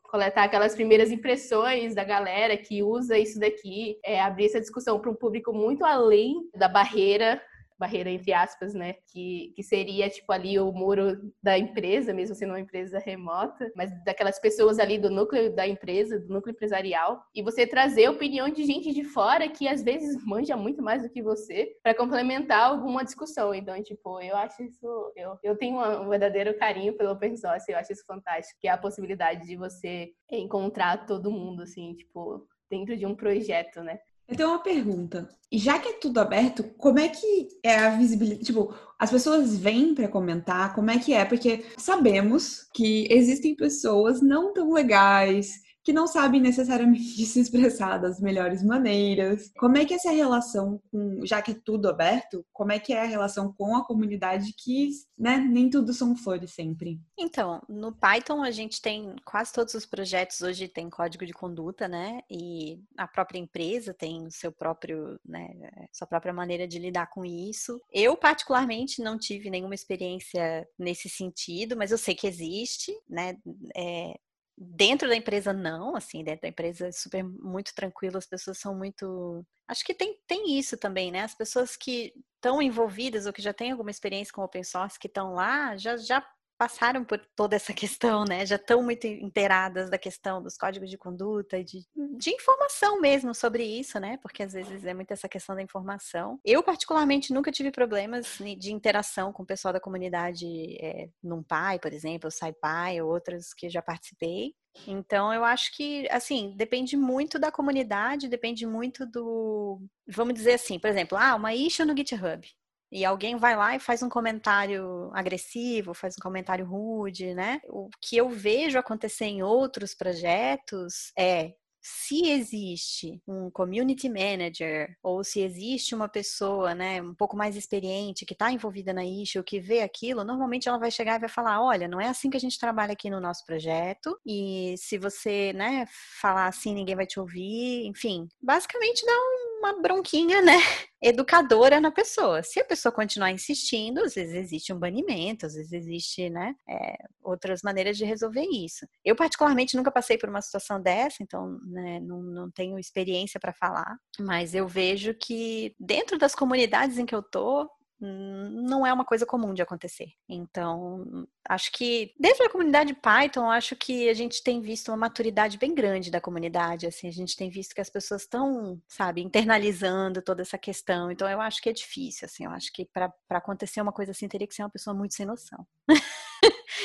[0.04, 5.12] coletar aquelas primeiras impressões da galera que usa isso daqui, é, abrir essa discussão para
[5.12, 7.42] um público muito além da barreira
[7.78, 8.96] barreira entre aspas, né?
[9.12, 13.92] Que, que seria tipo ali o muro da empresa, mesmo sendo uma empresa remota, mas
[14.04, 18.50] daquelas pessoas ali do núcleo da empresa, do núcleo empresarial, e você trazer a opinião
[18.50, 22.70] de gente de fora que às vezes manja muito mais do que você para complementar
[22.70, 23.54] alguma discussão.
[23.54, 27.78] Então, tipo, eu acho isso, eu, eu tenho um verdadeiro carinho pelo open source, eu
[27.78, 32.98] acho isso fantástico, que é a possibilidade de você encontrar todo mundo assim, tipo, dentro
[32.98, 34.00] de um projeto, né?
[34.28, 35.30] Eu tenho uma pergunta.
[35.52, 38.44] Já que é tudo aberto, como é que é a visibilidade?
[38.44, 41.24] Tipo, as pessoas vêm para comentar, como é que é?
[41.24, 48.20] Porque sabemos que existem pessoas não tão legais, que não sabem necessariamente se expressar das
[48.20, 49.50] melhores maneiras.
[49.58, 52.92] Como é que é essa relação com, já que é tudo aberto, como é que
[52.92, 57.00] é a relação com a comunidade que, né, nem tudo são flores sempre?
[57.18, 61.88] Então, no Python a gente tem quase todos os projetos hoje tem código de conduta,
[61.88, 62.20] né?
[62.30, 65.48] E a própria empresa tem o seu próprio, né,
[65.94, 67.80] sua própria maneira de lidar com isso.
[67.94, 73.38] Eu particularmente não tive nenhuma experiência nesse sentido, mas eu sei que existe, né?
[73.74, 74.16] É,
[74.60, 78.76] Dentro da empresa, não, assim, dentro da empresa é super muito tranquilo, as pessoas são
[78.76, 79.46] muito.
[79.68, 81.22] Acho que tem, tem isso também, né?
[81.22, 85.08] As pessoas que estão envolvidas ou que já têm alguma experiência com open source, que
[85.08, 88.46] estão lá, já, já passaram por toda essa questão, né?
[88.46, 91.86] Já estão muito inteiradas da questão dos códigos de conduta e de,
[92.18, 94.18] de informação mesmo sobre isso, né?
[94.22, 96.40] Porque às vezes é muito essa questão da informação.
[96.44, 100.46] Eu, particularmente, nunca tive problemas de interação com o pessoal da comunidade
[100.80, 104.54] é, NumPy, por exemplo, SciPy, ou outras que já participei.
[104.86, 109.82] Então, eu acho que, assim, depende muito da comunidade, depende muito do.
[110.08, 112.48] Vamos dizer assim, por exemplo, ah, uma issue no GitHub.
[112.92, 117.60] E alguém vai lá e faz um comentário agressivo, faz um comentário rude, né?
[117.68, 125.24] O que eu vejo acontecer em outros projetos é se existe um community manager ou
[125.24, 129.60] se existe uma pessoa, né, um pouco mais experiente que está envolvida na issue, que
[129.62, 132.40] vê aquilo, normalmente ela vai chegar e vai falar, olha, não é assim que a
[132.40, 135.86] gente trabalha aqui no nosso projeto e se você, né,
[136.20, 139.14] falar assim, ninguém vai te ouvir, enfim, basicamente dá
[139.60, 140.58] uma bronquinha, né,
[141.02, 142.44] educadora na pessoa.
[142.44, 146.98] Se a pessoa continuar insistindo, às vezes existe um banimento, às vezes existe, né, é,
[147.24, 148.88] outras maneiras de resolver isso.
[149.04, 153.54] Eu, particularmente, nunca passei por uma situação dessa, então, né, não, não tenho experiência para
[153.54, 159.06] falar, mas eu vejo que dentro das comunidades em que eu tô, não é uma
[159.06, 160.12] coisa comum de acontecer.
[160.30, 165.58] Então, acho que dentro da comunidade Python, acho que a gente tem visto uma maturidade
[165.58, 170.22] bem grande da comunidade, assim, a gente tem visto que as pessoas estão, sabe, internalizando
[170.22, 171.10] toda essa questão.
[171.12, 174.28] Então, eu acho que é difícil, assim, eu acho que para acontecer uma coisa assim
[174.28, 175.66] teria que ser uma pessoa muito sem noção.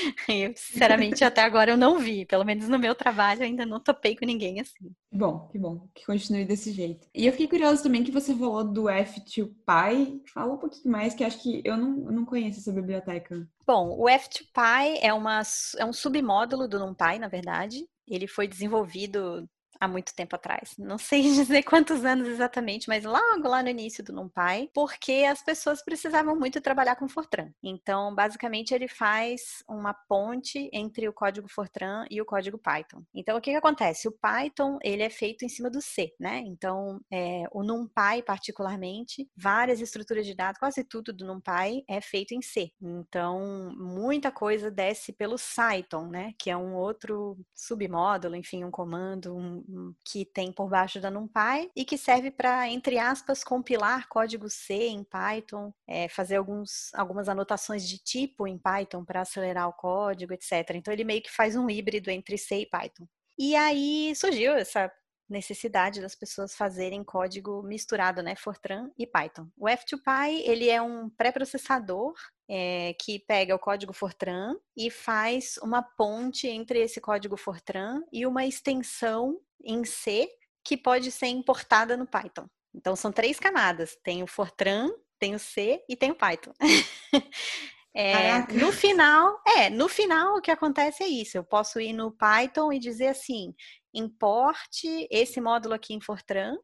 [0.29, 2.25] eu, sinceramente, até agora eu não vi.
[2.27, 4.93] Pelo menos no meu trabalho, ainda não topei com ninguém assim.
[5.13, 5.89] Bom, que bom.
[5.95, 7.07] Que continue desse jeito.
[7.15, 10.23] E eu fiquei curiosa também que você falou do F2Py.
[10.33, 13.47] Fala um pouquinho mais, que acho que eu não, eu não conheço essa biblioteca.
[13.67, 15.43] Bom, o F2Py é, uma,
[15.79, 17.87] é um submódulo do NumPy, na verdade.
[18.09, 19.49] Ele foi desenvolvido
[19.83, 20.75] há muito tempo atrás.
[20.79, 25.43] Não sei dizer quantos anos exatamente, mas logo lá no início do NumPy, porque as
[25.43, 27.51] pessoas precisavam muito trabalhar com Fortran.
[27.61, 33.03] Então, basicamente, ele faz uma ponte entre o código Fortran e o código Python.
[33.13, 34.07] Então, o que, que acontece?
[34.07, 36.39] O Python, ele é feito em cima do C, né?
[36.47, 42.35] Então, é, o NumPy, particularmente, várias estruturas de dados, quase tudo do NumPy é feito
[42.35, 42.71] em C.
[42.81, 46.35] Então, muita coisa desce pelo Cython, né?
[46.39, 49.65] Que é um outro submódulo, enfim, um comando, um,
[50.05, 54.89] que tem por baixo da NumPy e que serve para, entre aspas, compilar código C
[54.89, 60.33] em Python, é, fazer alguns, algumas anotações de tipo em Python para acelerar o código,
[60.33, 60.71] etc.
[60.75, 63.07] Então ele meio que faz um híbrido entre C e Python.
[63.39, 64.93] E aí surgiu essa
[65.29, 69.49] necessidade das pessoas fazerem código misturado, né, Fortran e Python.
[69.57, 72.15] O F2Py, ele é um pré-processador
[72.55, 78.27] é, que pega o código Fortran e faz uma ponte entre esse código Fortran e
[78.27, 80.29] uma extensão em C
[80.63, 82.47] que pode ser importada no Python.
[82.75, 86.53] Então são três camadas: tem o Fortran, tem o C e tem o Python.
[87.95, 91.37] É, no final, é, no final o que acontece é isso.
[91.37, 93.55] Eu posso ir no Python e dizer assim:
[93.93, 96.57] importe esse módulo aqui em Fortran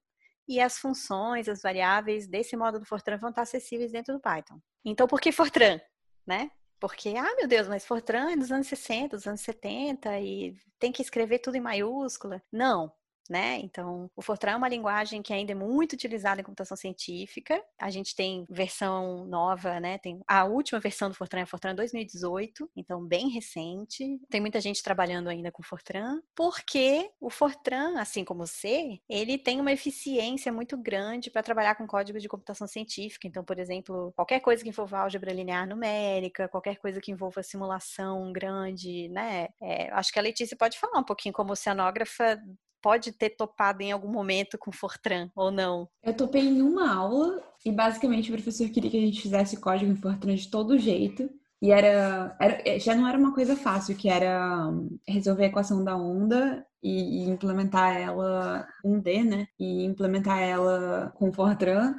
[0.49, 4.59] e as funções, as variáveis desse módulo Fortran vão estar acessíveis dentro do Python.
[4.91, 5.81] Então, por que Fortran?
[6.27, 6.51] Né?
[6.81, 10.93] Porque, ah, meu Deus, mas Fortran é dos anos 60, dos anos 70 e tem
[10.93, 12.43] que escrever tudo em maiúscula.
[12.53, 12.93] Não,
[13.29, 13.59] né?
[13.59, 17.63] Então, o Fortran é uma linguagem que ainda é muito utilizada em computação científica.
[17.79, 19.99] A gente tem versão nova, né?
[19.99, 24.19] Tem a última versão do Fortran é Fortran 2018, então bem recente.
[24.31, 29.39] Tem muita gente trabalhando ainda com Fortran, porque o Fortran, assim como o C, ele
[29.39, 33.27] tem uma eficiência muito grande para trabalhar com código de computação científica.
[33.27, 38.33] Então, por exemplo, qualquer coisa que envolva álgebra linear numérica, qualquer coisa que envolva simulação
[38.33, 39.49] grande, né?
[39.61, 42.41] É, acho que a Letícia pode falar um pouquinho como oceanógrafa
[42.81, 45.89] pode ter topado em algum momento com Fortran ou não?
[46.03, 49.91] Eu topei em uma aula e basicamente o professor queria que a gente fizesse código
[49.91, 51.29] em Fortran de todo jeito.
[51.61, 55.49] E era, era eh, já não era uma coisa fácil, que era hum, resolver a
[55.49, 59.49] equação da onda e, e implementar ela um D, né?
[59.59, 61.97] E implementar ela com Fortran.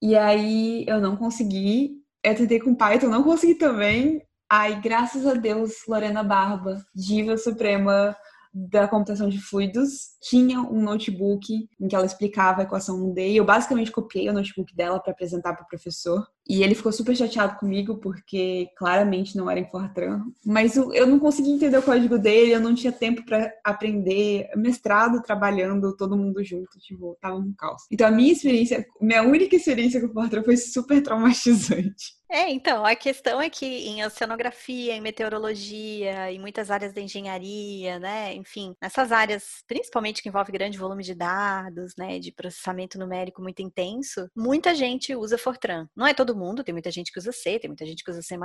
[0.00, 2.00] E aí eu não consegui.
[2.22, 4.22] Eu tentei com Python, não consegui também.
[4.48, 8.16] Aí, graças a Deus, Lorena Barba, diva suprema
[8.54, 13.36] da computação de fluidos tinha um notebook em que ela explicava a equação 1D e
[13.36, 16.26] eu basicamente copiei o notebook dela para apresentar para o professor.
[16.48, 21.18] E ele ficou super chateado comigo porque claramente não era em Fortran, mas eu não
[21.18, 26.42] conseguia entender o código dele, eu não tinha tempo para aprender, mestrado trabalhando todo mundo
[26.44, 27.82] junto, tipo, tava um caos.
[27.90, 32.20] Então a minha experiência, minha única experiência com Fortran foi super traumatizante.
[32.34, 37.98] É, então, a questão é que em oceanografia, em meteorologia, em muitas áreas da engenharia,
[37.98, 43.42] né, enfim, nessas áreas, principalmente que envolve grande volume de dados, né, de processamento numérico
[43.42, 45.86] muito intenso, muita gente usa Fortran.
[45.94, 48.10] Não é todo todo mundo, tem muita gente que usa C, tem muita gente que
[48.10, 48.36] usa C++,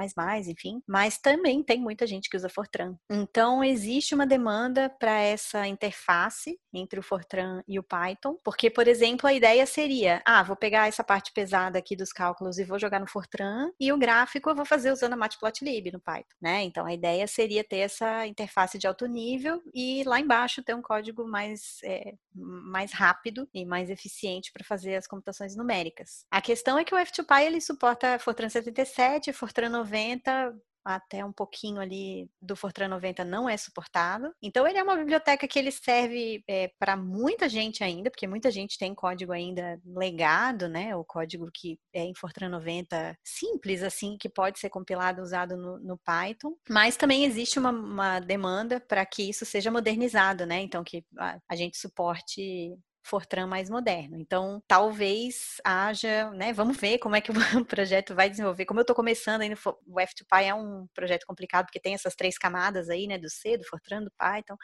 [0.48, 2.96] enfim, mas também tem muita gente que usa Fortran.
[3.10, 8.88] Então, existe uma demanda para essa interface entre o Fortran e o Python, porque, por
[8.88, 12.78] exemplo, a ideia seria, ah, vou pegar essa parte pesada aqui dos cálculos e vou
[12.78, 16.64] jogar no Fortran, e o gráfico eu vou fazer usando a Matplotlib no Python, né?
[16.64, 20.82] Então, a ideia seria ter essa interface de alto nível e lá embaixo ter um
[20.82, 26.26] código mais, é, mais rápido e mais eficiente para fazer as computações numéricas.
[26.30, 31.82] A questão é que o F2Py ele suporta Fortran 77, Fortran 90, até um pouquinho
[31.82, 34.34] ali do Fortran 90 não é suportado.
[34.42, 38.50] Então ele é uma biblioteca que ele serve é, para muita gente ainda, porque muita
[38.50, 40.96] gente tem código ainda legado, né?
[40.96, 45.78] O código que é em Fortran 90 simples, assim, que pode ser compilado usado no,
[45.78, 46.56] no Python.
[46.70, 50.62] Mas também existe uma, uma demanda para que isso seja modernizado, né?
[50.62, 52.74] Então que a, a gente suporte
[53.08, 54.18] Fortran mais moderno.
[54.18, 56.54] Então, talvez haja, né?
[56.54, 57.34] Vamos ver como é que o
[57.66, 58.66] projeto vai desenvolver.
[58.66, 62.38] Como eu estou começando ainda, o F2Py é um projeto complicado porque tem essas três
[62.38, 63.18] camadas aí, né?
[63.18, 64.58] Do C, do Fortran, do Python.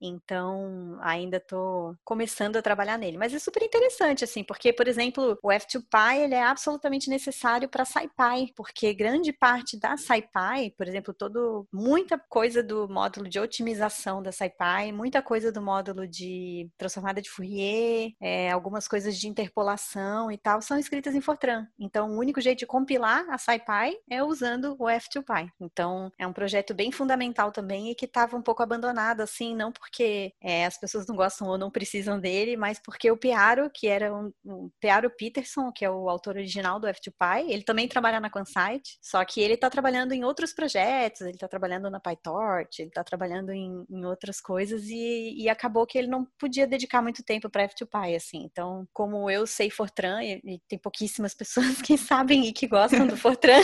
[0.00, 3.18] Então, ainda estou começando a trabalhar nele.
[3.18, 7.84] Mas é super interessante, assim, porque, por exemplo, o F2Py ele é absolutamente necessário para
[7.84, 14.22] SciPy, porque grande parte da SciPy, por exemplo, todo, muita coisa do módulo de otimização
[14.22, 20.30] da SciPy, muita coisa do módulo de transformada de Fourier, é, algumas coisas de interpolação
[20.30, 21.66] e tal, são escritas em Fortran.
[21.78, 25.50] Então, o único jeito de compilar a SciPy é usando o F2Py.
[25.60, 29.72] Então, é um projeto bem fundamental também e que estava um pouco abandonado, assim, não
[29.72, 33.70] por porque é, as pessoas não gostam ou não precisam dele, mas porque o Piaro,
[33.72, 37.88] que era um, um Piaro Peterson, que é o autor original do F2Py, ele também
[37.88, 41.98] trabalha na Quansite, só que ele está trabalhando em outros projetos, ele está trabalhando na
[41.98, 46.66] PyTorch, ele está trabalhando em, em, outras coisas e, e, acabou que ele não podia
[46.66, 48.42] dedicar muito tempo para F2Py, assim.
[48.44, 53.06] Então, como eu sei Fortran, e, e tem pouquíssimas pessoas que sabem e que gostam
[53.06, 53.62] do Fortran,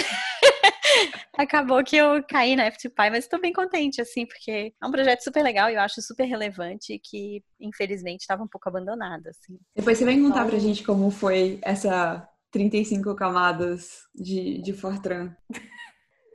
[1.36, 5.22] acabou que eu caí na F2Py, mas estou bem contente, assim, porque é um projeto
[5.22, 9.58] super legal e eu acho super relevante que, infelizmente, estava um pouco abandonado, assim.
[9.74, 10.50] Depois você vem contar então...
[10.50, 15.34] pra gente como foi essa 35 camadas de, de Fortran.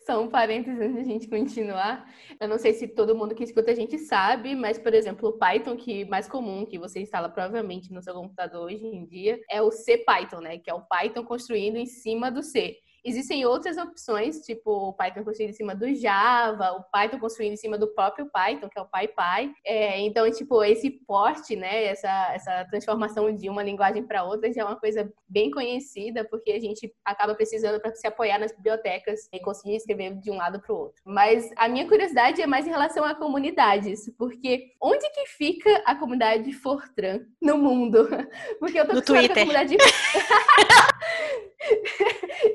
[0.05, 2.11] Só um parênteses antes de a gente continuar.
[2.41, 5.37] Eu não sei se todo mundo que escuta a gente sabe, mas, por exemplo, o
[5.37, 9.61] Python, que mais comum, que você instala provavelmente no seu computador hoje em dia, é
[9.61, 10.57] o CPython, né?
[10.57, 12.75] Que é o Python construindo em cima do C.
[13.03, 17.57] Existem outras opções, tipo o Python construído em cima do Java, o Python construído em
[17.57, 19.53] cima do próprio Python, que é o PyPy.
[19.65, 24.61] É, então, tipo, esse porte, né, essa, essa transformação de uma linguagem para outra já
[24.61, 29.27] é uma coisa bem conhecida, porque a gente acaba precisando para se apoiar nas bibliotecas
[29.31, 31.01] e conseguir escrever de um lado para o outro.
[31.05, 35.95] Mas a minha curiosidade é mais em relação a comunidades, porque onde que fica a
[35.95, 38.07] comunidade Fortran no mundo?
[38.59, 39.31] Porque eu tô no Twitter.
[39.31, 39.77] A comunidade...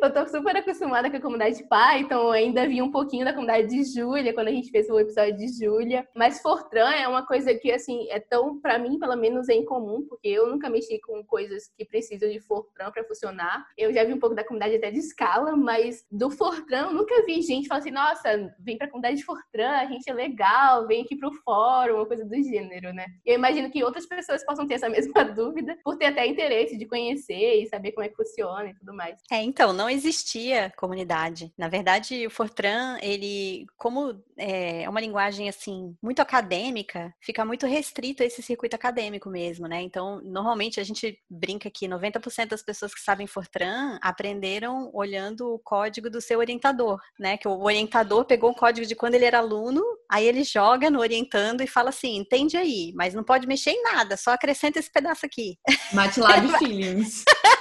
[0.00, 3.68] eu tô super acostumada com a comunidade de Python, ainda vi um pouquinho da comunidade
[3.68, 6.08] de Julia quando a gente fez o episódio de Julia.
[6.14, 10.06] Mas Fortran é uma coisa que, assim, é tão, para mim, pelo menos, é incomum,
[10.08, 13.66] porque eu nunca mexi com coisas que precisam de Fortran para funcionar.
[13.76, 17.24] Eu já vi um pouco da comunidade até de escala, mas do Fortran eu nunca
[17.24, 21.02] vi gente falar assim: nossa, vem pra comunidade de Fortran, a gente é legal, vem
[21.02, 23.06] aqui pro fórum, uma coisa do gênero, né?
[23.24, 26.86] Eu imagino que outras pessoas possam ter essa mesma dúvida, por ter até interesse de
[26.86, 29.18] conhecer e saber como é que funciona e tudo mais.
[29.30, 31.52] É, então, não existia comunidade.
[31.58, 38.22] Na verdade, o Fortran, ele, como é uma linguagem assim muito acadêmica, fica muito restrito
[38.22, 39.82] a esse circuito acadêmico mesmo, né?
[39.82, 45.58] Então, normalmente a gente brinca que 90% das pessoas que sabem Fortran aprenderam olhando o
[45.58, 47.36] código do seu orientador, né?
[47.36, 51.00] Que o orientador pegou o código de quando ele era aluno, aí ele joga no
[51.00, 54.90] orientando e fala assim: entende aí, mas não pode mexer em nada, só acrescenta esse
[54.90, 55.58] pedaço aqui.
[55.92, 57.24] MATLAB Feelings.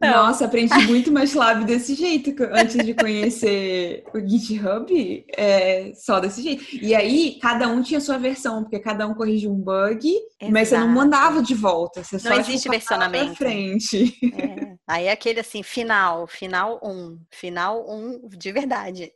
[0.00, 0.26] Não.
[0.26, 6.64] Nossa, aprendi muito MATLAB desse jeito antes de conhecer o GitHub, é, só desse jeito.
[6.72, 10.52] E aí, cada um tinha sua versão, porque cada um corrigia um bug, Exato.
[10.52, 13.36] mas você não mandava de volta, você não só existe tipo, versionamento.
[13.36, 14.14] Pra frente.
[14.38, 14.74] É.
[14.88, 19.12] Aí é aquele assim, final, final 1, um, final 1 um de verdade.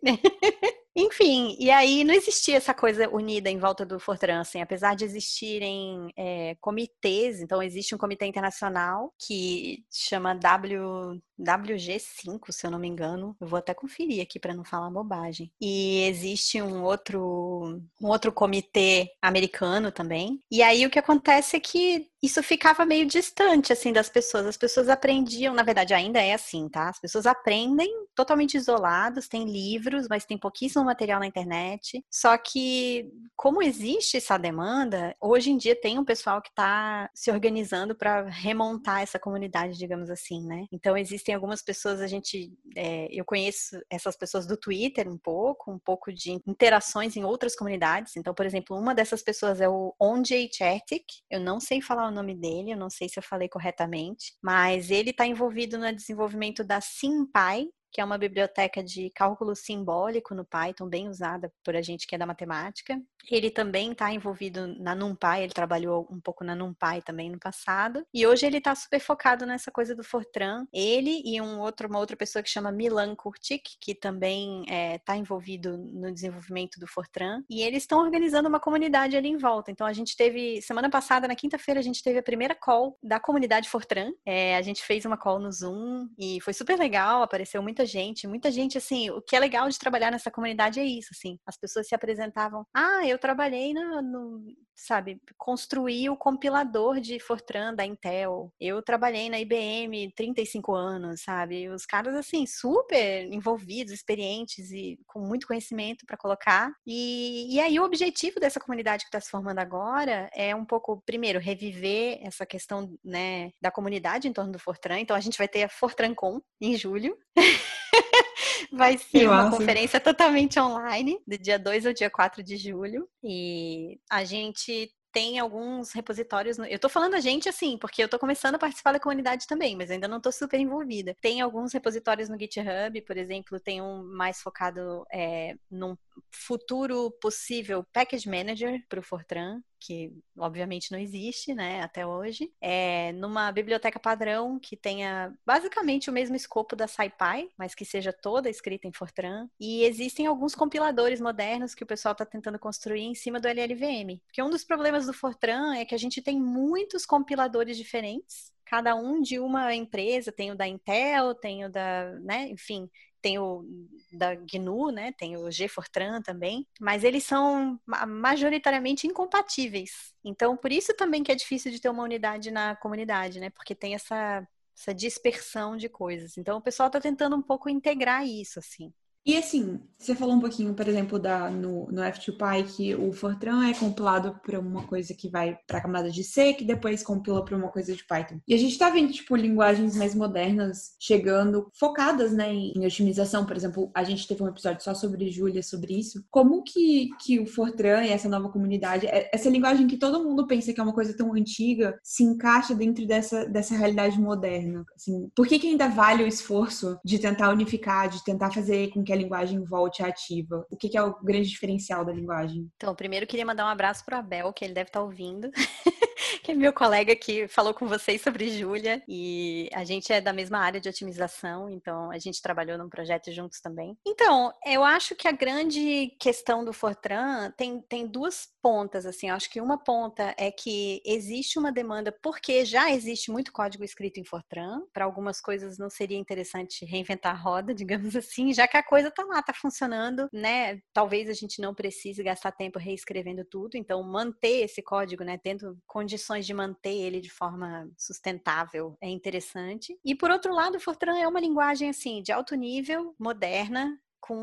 [0.97, 5.05] Enfim, e aí não existia essa coisa unida em volta do Fortran, assim, apesar de
[5.05, 12.79] existirem é, comitês, então existe um comitê internacional que chama w, WG5, se eu não
[12.79, 15.51] me engano, eu vou até conferir aqui para não falar bobagem.
[15.61, 20.41] E existe um outro, um outro comitê americano também.
[20.51, 24.47] E aí o que acontece é que isso ficava meio distante, assim, das pessoas.
[24.47, 26.89] As pessoas aprendiam, na verdade ainda é assim, tá?
[26.89, 32.03] As pessoas aprendem totalmente isoladas, tem livros, mas tem pouquíssimo material na internet.
[32.11, 37.31] Só que, como existe essa demanda, hoje em dia tem um pessoal que está se
[37.31, 40.67] organizando para remontar essa comunidade, digamos assim, né?
[40.73, 45.17] Então, existe existem algumas pessoas, a gente, é, eu conheço essas pessoas do Twitter um
[45.17, 48.17] pouco, um pouco de interações em outras comunidades.
[48.17, 51.05] Então, por exemplo, uma dessas pessoas é o Onjay Chetik.
[51.31, 54.91] Eu não sei falar o nome dele, eu não sei se eu falei corretamente, mas
[54.91, 60.45] ele está envolvido no desenvolvimento da SimPy, que é uma biblioteca de cálculo simbólico no
[60.45, 63.01] Python, bem usada por a gente que é da matemática.
[63.31, 68.05] Ele também está envolvido na NumPy, ele trabalhou um pouco na NumPy também no passado.
[68.13, 70.67] E hoje ele está super focado nessa coisa do Fortran.
[70.73, 74.99] Ele e um outro, uma outra pessoa que chama Milan Kurtik, que também está é,
[74.99, 77.45] tá envolvido no desenvolvimento do Fortran.
[77.49, 79.71] E eles estão organizando uma comunidade ali em volta.
[79.71, 83.21] Então a gente teve, semana passada, na quinta-feira, a gente teve a primeira call da
[83.21, 84.11] comunidade Fortran.
[84.27, 87.87] É, a gente fez uma call no Zoom e foi super legal, apareceu muita muita
[87.87, 91.39] gente, muita gente, assim, o que é legal de trabalhar nessa comunidade é isso, assim,
[91.47, 94.45] as pessoas se apresentavam, ah, eu trabalhei no, no
[94.75, 101.69] sabe, construí o compilador de Fortran da Intel, eu trabalhei na IBM 35 anos, sabe,
[101.69, 107.79] os caras, assim, super envolvidos, experientes e com muito conhecimento para colocar, e, e aí
[107.79, 112.45] o objetivo dessa comunidade que está se formando agora é um pouco, primeiro, reviver essa
[112.45, 116.41] questão, né, da comunidade em torno do Fortran, então a gente vai ter a FortranCon
[116.61, 117.17] em julho,
[118.73, 123.09] Vai ser uma conferência totalmente online, do dia 2 ao dia 4 de julho.
[123.23, 126.59] E a gente tem alguns repositórios.
[126.59, 126.67] No...
[126.67, 129.77] Eu tô falando a gente assim, porque eu tô começando a participar da comunidade também,
[129.77, 131.17] mas ainda não tô super envolvida.
[131.21, 135.97] Tem alguns repositórios no GitHub, por exemplo, tem um mais focado é, num
[136.33, 143.13] futuro possível package manager para o Fortran, que obviamente não existe, né, até hoje, é
[143.13, 148.49] numa biblioteca padrão que tenha basicamente o mesmo escopo da SciPy, mas que seja toda
[148.49, 149.49] escrita em Fortran.
[149.61, 154.21] E existem alguns compiladores modernos que o pessoal está tentando construir em cima do LLVM.
[154.27, 158.97] Porque um dos problemas do Fortran é que a gente tem muitos compiladores diferentes cada
[158.97, 162.91] um de uma empresa, tem o da Intel, tem o da, né, enfim,
[163.25, 163.65] tem o
[164.13, 165.11] da GNU, né?
[165.13, 170.13] Tem o G-Fortran também, mas eles são majoritariamente incompatíveis.
[170.23, 173.49] Então, por isso também que é difícil de ter uma unidade na comunidade, né?
[173.49, 174.47] Porque tem essa,
[174.77, 176.37] essa dispersão de coisas.
[176.37, 178.93] Então, o pessoal está tentando um pouco integrar isso, assim.
[179.27, 183.67] E assim, você falou um pouquinho, por exemplo, da, no, no F2Py que o Fortran
[183.67, 187.43] é compilado para uma coisa que vai para a camada de C, que depois compila
[187.43, 188.39] para uma coisa de Python.
[188.47, 193.47] E a gente está vendo, tipo, linguagens mais modernas chegando, focadas, né, em, otimização.
[193.47, 196.23] Por exemplo, a gente teve um episódio só sobre Julia, sobre isso.
[196.31, 200.47] Como que, que o Fortran e essa nova comunidade, é, essa linguagem que todo mundo
[200.47, 204.85] pensa que é uma coisa tão antiga, se encaixa dentro dessa, dessa realidade moderna?
[204.95, 209.03] Assim, por que, que ainda vale o esforço de tentar unificar, de tentar fazer com
[209.03, 210.67] que a linguagem volte ativa?
[210.71, 212.69] O que, é o grande diferencial da linguagem?
[212.77, 215.51] Então, primeiro queria mandar um abraço para o Abel, que ele deve estar tá ouvindo.
[216.43, 220.33] que é meu colega que falou com vocês sobre Júlia e a gente é da
[220.33, 223.97] mesma área de otimização, então a gente trabalhou num projeto juntos também.
[224.07, 229.35] Então, eu acho que a grande questão do Fortran tem, tem duas pontas, assim, eu
[229.35, 234.19] acho que uma ponta é que existe uma demanda porque já existe muito código escrito
[234.19, 238.77] em Fortran, para algumas coisas não seria interessante reinventar a roda, digamos assim, já que
[238.77, 240.81] a coisa tá lá, tá funcionando, né?
[240.93, 245.77] Talvez a gente não precise gastar tempo reescrevendo tudo, então manter esse código, né, tendo
[246.05, 249.99] condições de manter ele de forma sustentável é interessante.
[250.05, 254.35] E por outro lado, o Fortran é uma linguagem assim de alto nível, moderna, com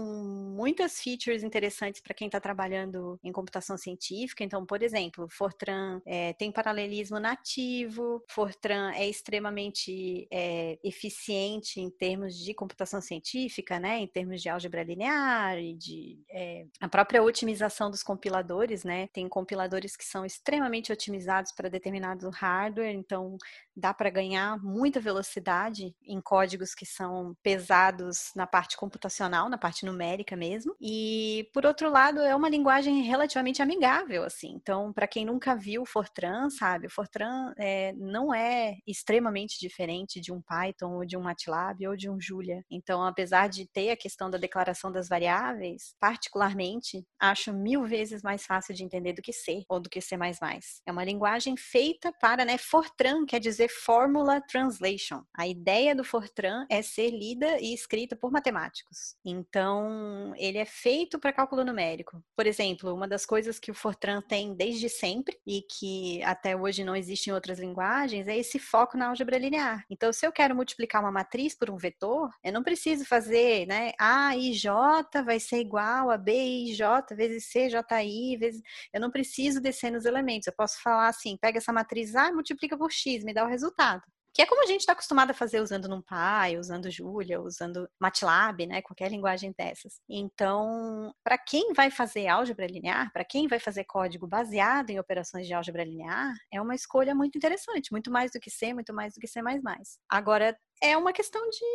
[0.55, 4.43] muitas features interessantes para quem está trabalhando em computação científica.
[4.43, 12.37] Então, por exemplo, Fortran é, tem paralelismo nativo, Fortran é extremamente é, eficiente em termos
[12.37, 13.97] de computação científica, né?
[13.97, 19.07] Em termos de álgebra linear e de é, a própria otimização dos compiladores, né?
[19.07, 23.35] Tem compiladores que são extremamente otimizados para determinado hardware, então
[23.75, 29.70] dá para ganhar muita velocidade em códigos que são pesados na parte computacional, na parte
[29.85, 30.75] numérica mesmo.
[30.79, 34.53] E por outro lado, é uma linguagem relativamente amigável, assim.
[34.55, 40.31] Então, para quem nunca viu Fortran, sabe, o Fortran é, não é extremamente diferente de
[40.31, 42.63] um Python ou de um MATLAB ou de um Julia.
[42.69, 48.45] Então, apesar de ter a questão da declaração das variáveis, particularmente acho mil vezes mais
[48.45, 50.15] fácil de entender do que C ou do que C++.
[50.85, 55.23] É uma linguagem feita para, né, Fortran quer dizer Formula Translation.
[55.35, 59.15] A ideia do Fortran é ser lida e escrita por matemáticos.
[59.25, 59.50] Então,
[60.37, 62.23] ele é feito para cálculo numérico.
[62.35, 66.83] Por exemplo, uma das coisas que o Fortran tem desde sempre e que até hoje
[66.83, 69.85] não existe em outras linguagens é esse foco na álgebra linear.
[69.89, 73.91] Então, se eu quero multiplicar uma matriz por um vetor, eu não preciso fazer, né,
[73.99, 78.61] A i J vai ser igual a B i J vezes C J I vezes...
[78.93, 80.47] Eu não preciso descer nos elementos.
[80.47, 83.47] Eu posso falar assim, pega essa matriz A e multiplica por X, me dá o
[83.47, 84.03] resultado.
[84.33, 88.65] Que é como a gente está acostumado a fazer usando NumPy, usando Julia, usando MATLAB,
[88.65, 89.99] né, qualquer linguagem dessas.
[90.09, 95.47] Então, para quem vai fazer álgebra linear, para quem vai fazer código baseado em operações
[95.47, 99.13] de álgebra linear, é uma escolha muito interessante, muito mais do que C, muito mais
[99.13, 99.41] do que C++.
[100.09, 101.65] Agora, é uma questão de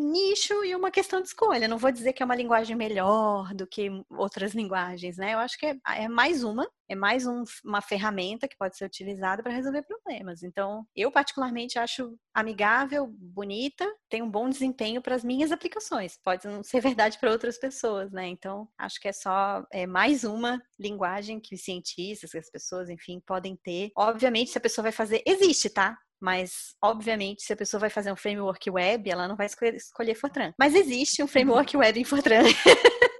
[0.00, 1.68] nicho e uma questão de escolha.
[1.68, 5.34] Não vou dizer que é uma linguagem melhor do que outras linguagens, né?
[5.34, 8.84] Eu acho que é, é mais uma, é mais um, uma ferramenta que pode ser
[8.84, 10.42] utilizada para resolver problemas.
[10.42, 16.18] Então, eu particularmente acho amigável, bonita, tem um bom desempenho para as minhas aplicações.
[16.24, 18.26] Pode não ser verdade para outras pessoas, né?
[18.26, 22.88] Então, acho que é só é mais uma linguagem que os cientistas, que as pessoas,
[22.88, 23.90] enfim, podem ter.
[23.96, 25.96] Obviamente, se a pessoa vai fazer, existe, tá?
[26.20, 30.14] Mas, obviamente, se a pessoa vai fazer um framework web, ela não vai escolher, escolher
[30.14, 30.52] Fortran.
[30.58, 32.42] Mas existe um framework web em Fortran.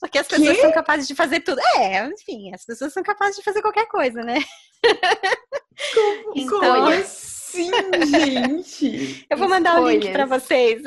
[0.00, 0.62] Porque as pessoas que?
[0.62, 1.60] são capazes de fazer tudo.
[1.76, 4.42] É, enfim, as pessoas são capazes de fazer qualquer coisa, né?
[5.94, 6.58] Como, então...
[6.58, 6.88] como
[7.50, 7.70] assim,
[8.06, 9.26] gente?
[9.28, 10.82] Eu vou mandar o link para vocês.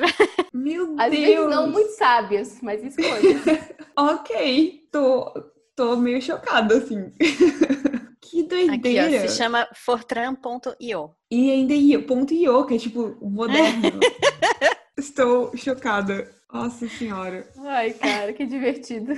[0.52, 1.26] Meu Às Deus!
[1.26, 3.42] Vezes não muito sábios, mas escolhas.
[3.96, 5.32] ok, tô,
[5.76, 7.14] tô meio chocada, assim.
[8.54, 9.06] Doideira!
[9.06, 11.16] Aqui, ó, se chama fortran.io.
[11.32, 14.00] E ainda .io, que é tipo moderno.
[14.98, 16.30] Estou chocada.
[16.52, 17.50] Nossa senhora.
[17.58, 19.14] Ai, cara, que divertido.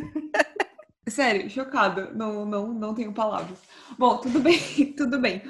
[1.07, 2.11] Sério, chocada.
[2.15, 3.59] Não, não, não tenho palavras.
[3.97, 4.57] Bom, tudo bem,
[4.97, 5.41] tudo bem.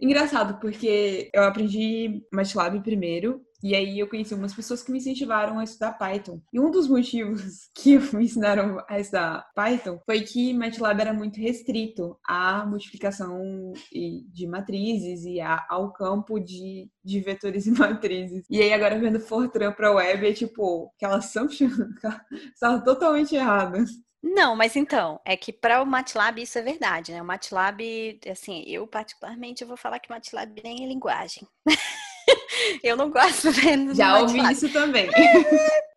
[0.00, 5.58] Engraçado, porque eu aprendi MATLAB primeiro, e aí eu conheci umas pessoas que me incentivaram
[5.58, 6.40] a estudar Python.
[6.52, 11.38] E um dos motivos que me ensinaram a estudar Python foi que MATLAB era muito
[11.38, 18.44] restrito à multiplicação de matrizes e ao campo de, de vetores e matrizes.
[18.48, 21.68] E aí agora vendo Fortran para web é tipo, aquela assumption
[22.54, 23.84] estava totalmente errada.
[24.22, 27.22] Não, mas então, é que para o MATLAB isso é verdade, né?
[27.22, 31.46] O MATLAB, assim, eu particularmente eu vou falar que MATLAB nem é linguagem.
[32.84, 35.08] eu não gosto vendo Já ouvi isso também.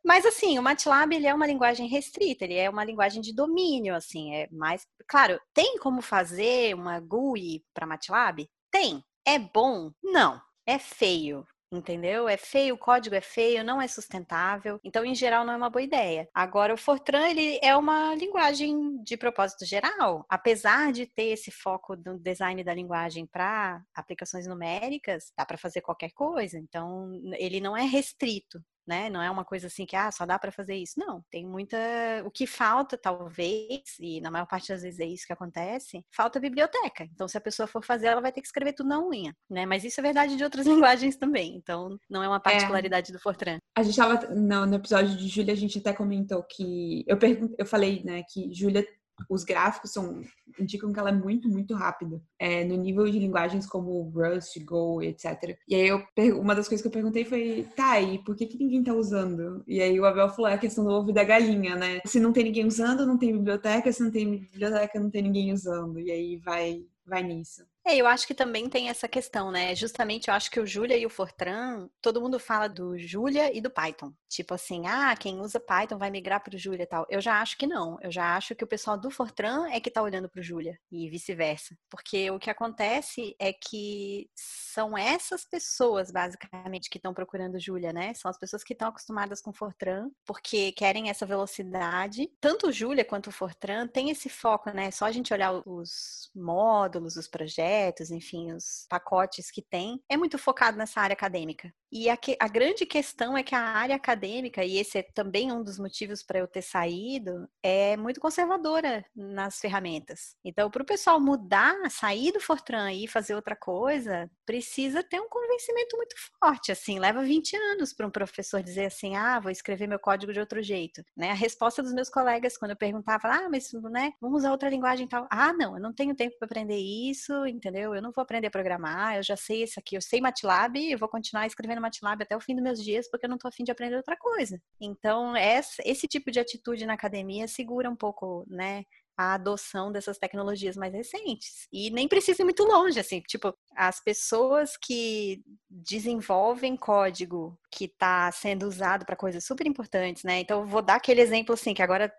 [0.03, 3.93] Mas assim, o MATLAB ele é uma linguagem restrita, ele é uma linguagem de domínio,
[3.95, 8.47] assim, é mais, claro, tem como fazer uma GUI para MATLAB?
[8.71, 9.03] Tem.
[9.25, 9.91] É bom?
[10.01, 10.41] Não.
[10.65, 11.45] É feio
[11.77, 12.27] entendeu?
[12.27, 14.79] É feio, o código é feio, não é sustentável.
[14.83, 16.27] Então, em geral, não é uma boa ideia.
[16.33, 20.25] Agora, o Fortran, ele é uma linguagem de propósito geral.
[20.29, 25.81] Apesar de ter esse foco do design da linguagem para aplicações numéricas, dá para fazer
[25.81, 26.57] qualquer coisa.
[26.57, 29.09] Então, ele não é restrito né?
[29.09, 30.93] Não é uma coisa assim que ah, só dá para fazer isso.
[30.97, 31.77] Não, tem muita.
[32.25, 36.39] O que falta, talvez, e na maior parte das vezes é isso que acontece, falta
[36.39, 37.03] biblioteca.
[37.13, 39.65] Então, se a pessoa for fazer, ela vai ter que escrever tudo na unha, né?
[39.65, 41.55] Mas isso é verdade de outras linguagens também.
[41.55, 42.39] Então, não é uma é.
[42.39, 43.13] particularidade é.
[43.13, 43.57] do Fortran.
[43.75, 47.53] A gente estava no, no, episódio de Júlia, a gente até comentou que eu pergun
[47.57, 48.85] eu falei, né, que Júlia
[49.29, 50.21] os gráficos são,
[50.59, 52.21] indicam que ela é muito, muito rápida.
[52.39, 55.57] É, no nível de linguagens como Rust, Go, etc.
[55.67, 56.03] E aí eu,
[56.39, 59.63] uma das coisas que eu perguntei foi, tá, e por que, que ninguém tá usando?
[59.67, 61.99] E aí o Abel falou, é a questão do ovo e da galinha, né?
[62.05, 65.53] Se não tem ninguém usando, não tem biblioteca, se não tem biblioteca, não tem ninguém
[65.53, 65.99] usando.
[65.99, 67.63] E aí vai, vai nisso.
[67.85, 69.75] É, eu acho que também tem essa questão, né?
[69.75, 73.59] Justamente eu acho que o Julia e o Fortran, todo mundo fala do Julia e
[73.59, 74.13] do Python.
[74.29, 77.05] Tipo assim, ah, quem usa Python vai migrar para o Julia e tal.
[77.09, 77.97] Eu já acho que não.
[78.01, 80.79] Eu já acho que o pessoal do Fortran é que está olhando para o Julia
[80.89, 81.77] e vice-versa.
[81.89, 88.13] Porque o que acontece é que são essas pessoas, basicamente, que estão procurando Julia, né?
[88.13, 92.31] São as pessoas que estão acostumadas com Fortran, porque querem essa velocidade.
[92.39, 94.89] Tanto o Julia quanto o Fortran tem esse foco, né?
[94.89, 100.15] Só a gente olhar os módulos, os projetos projetos, enfim, os pacotes que tem, é
[100.15, 101.73] muito focado nessa área acadêmica.
[101.91, 105.51] E a, que, a grande questão é que a área acadêmica, e esse é também
[105.51, 110.35] um dos motivos para eu ter saído, é muito conservadora nas ferramentas.
[110.43, 115.29] Então, para o pessoal mudar, sair do Fortran e fazer outra coisa, precisa ter um
[115.29, 116.71] convencimento muito forte.
[116.71, 120.39] Assim, leva 20 anos para um professor dizer assim: ah, vou escrever meu código de
[120.39, 121.03] outro jeito.
[121.15, 121.31] Né?
[121.31, 125.05] A resposta dos meus colegas, quando eu perguntava, ah, mas né, vamos usar outra linguagem
[125.05, 125.27] e tal.
[125.31, 127.95] Ah, não, eu não tenho tempo para aprender isso, entendeu?
[127.95, 130.97] Eu não vou aprender a programar, eu já sei isso aqui, eu sei MATLAB, eu
[130.97, 133.63] vou continuar escrevendo MATLAB até o fim dos meus dias, porque eu não estou afim
[133.63, 134.61] de aprender outra coisa.
[134.79, 138.83] Então, esse tipo de atitude na academia segura um pouco, né,
[139.17, 141.67] a adoção dessas tecnologias mais recentes.
[141.71, 148.31] E nem precisa ir muito longe, assim, tipo, as pessoas que desenvolvem código que está
[148.31, 150.39] sendo usado para coisas super importantes, né?
[150.39, 152.11] Então, vou dar aquele exemplo, assim, que agora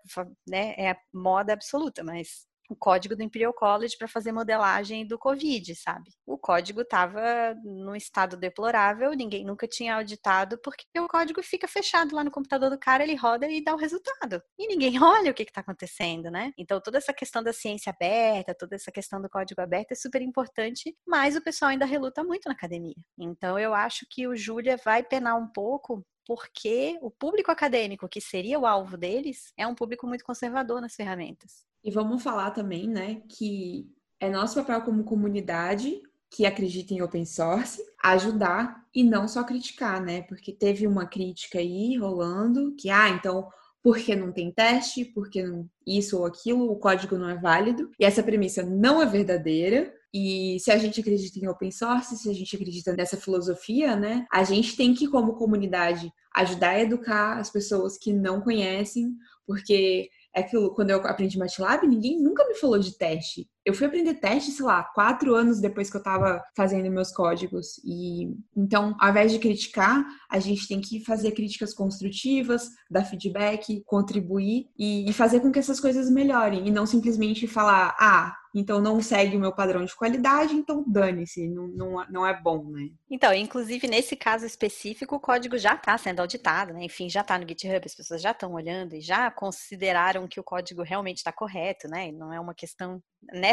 [0.47, 5.75] né, é moda absoluta, mas o código do Imperial College para fazer modelagem do Covid,
[5.75, 6.11] sabe?
[6.25, 12.15] O código estava num estado deplorável, ninguém nunca tinha auditado, porque o código fica fechado
[12.15, 14.41] lá no computador do cara, ele roda e dá o resultado.
[14.57, 16.51] E ninguém olha o que está acontecendo, né?
[16.57, 20.21] Então, toda essa questão da ciência aberta, toda essa questão do código aberto é super
[20.21, 22.95] importante, mas o pessoal ainda reluta muito na academia.
[23.17, 28.19] Então, eu acho que o Júlia vai penar um pouco porque o público acadêmico, que
[28.19, 31.63] seria o alvo deles, é um público muito conservador nas ferramentas.
[31.85, 33.87] E vamos falar também, né, que
[34.19, 40.01] é nosso papel como comunidade que acredita em open source ajudar e não só criticar,
[40.01, 40.23] né?
[40.23, 43.47] Porque teve uma crítica aí rolando que, ah, então
[43.83, 47.91] porque não tem teste, porque não isso ou aquilo, o código não é válido.
[47.99, 49.93] E essa premissa não é verdadeira.
[50.11, 54.25] E se a gente acredita em open source, se a gente acredita nessa filosofia, né,
[54.31, 59.15] a gente tem que, como comunidade, ajudar a educar as pessoas que não conhecem,
[59.45, 63.49] porque é aquilo, quando eu aprendi MATLAB, ninguém nunca me falou de teste.
[63.65, 67.79] Eu fui aprender teste, sei lá, quatro anos depois que eu tava fazendo meus códigos.
[67.83, 73.83] E então, ao invés de criticar, a gente tem que fazer críticas construtivas, dar feedback,
[73.85, 76.67] contribuir e, e fazer com que essas coisas melhorem.
[76.67, 81.45] E não simplesmente falar, ah, então não segue o meu padrão de qualidade, então dane-se,
[81.49, 82.89] não, não, não é bom, né?
[83.11, 86.85] Então, inclusive nesse caso específico, o código já está sendo auditado, né?
[86.85, 90.43] Enfim, já está no GitHub, as pessoas já estão olhando e já consideraram que o
[90.43, 92.13] código realmente está correto, né?
[92.13, 93.03] Não é uma questão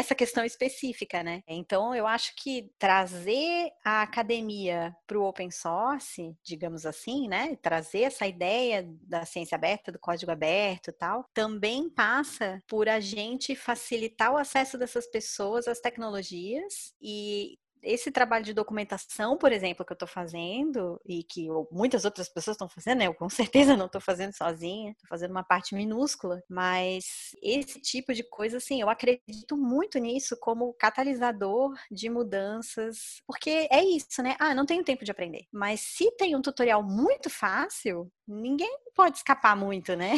[0.03, 1.41] nessa questão específica, né?
[1.47, 7.55] Então, eu acho que trazer a academia para o open source, digamos assim, né?
[7.61, 12.99] Trazer essa ideia da ciência aberta, do código aberto e tal, também passa por a
[12.99, 19.85] gente facilitar o acesso dessas pessoas às tecnologias e esse trabalho de documentação, por exemplo,
[19.85, 23.07] que eu estou fazendo e que muitas outras pessoas estão fazendo, né?
[23.07, 23.29] eu com
[23.73, 28.57] certeza não estou fazendo sozinha, estou fazendo uma parte minúscula, mas esse tipo de coisa,
[28.57, 34.35] assim, eu acredito muito nisso como catalisador de mudanças, porque é isso, né?
[34.39, 39.17] Ah, não tenho tempo de aprender, mas se tem um tutorial muito fácil, ninguém pode
[39.17, 40.11] escapar muito, né?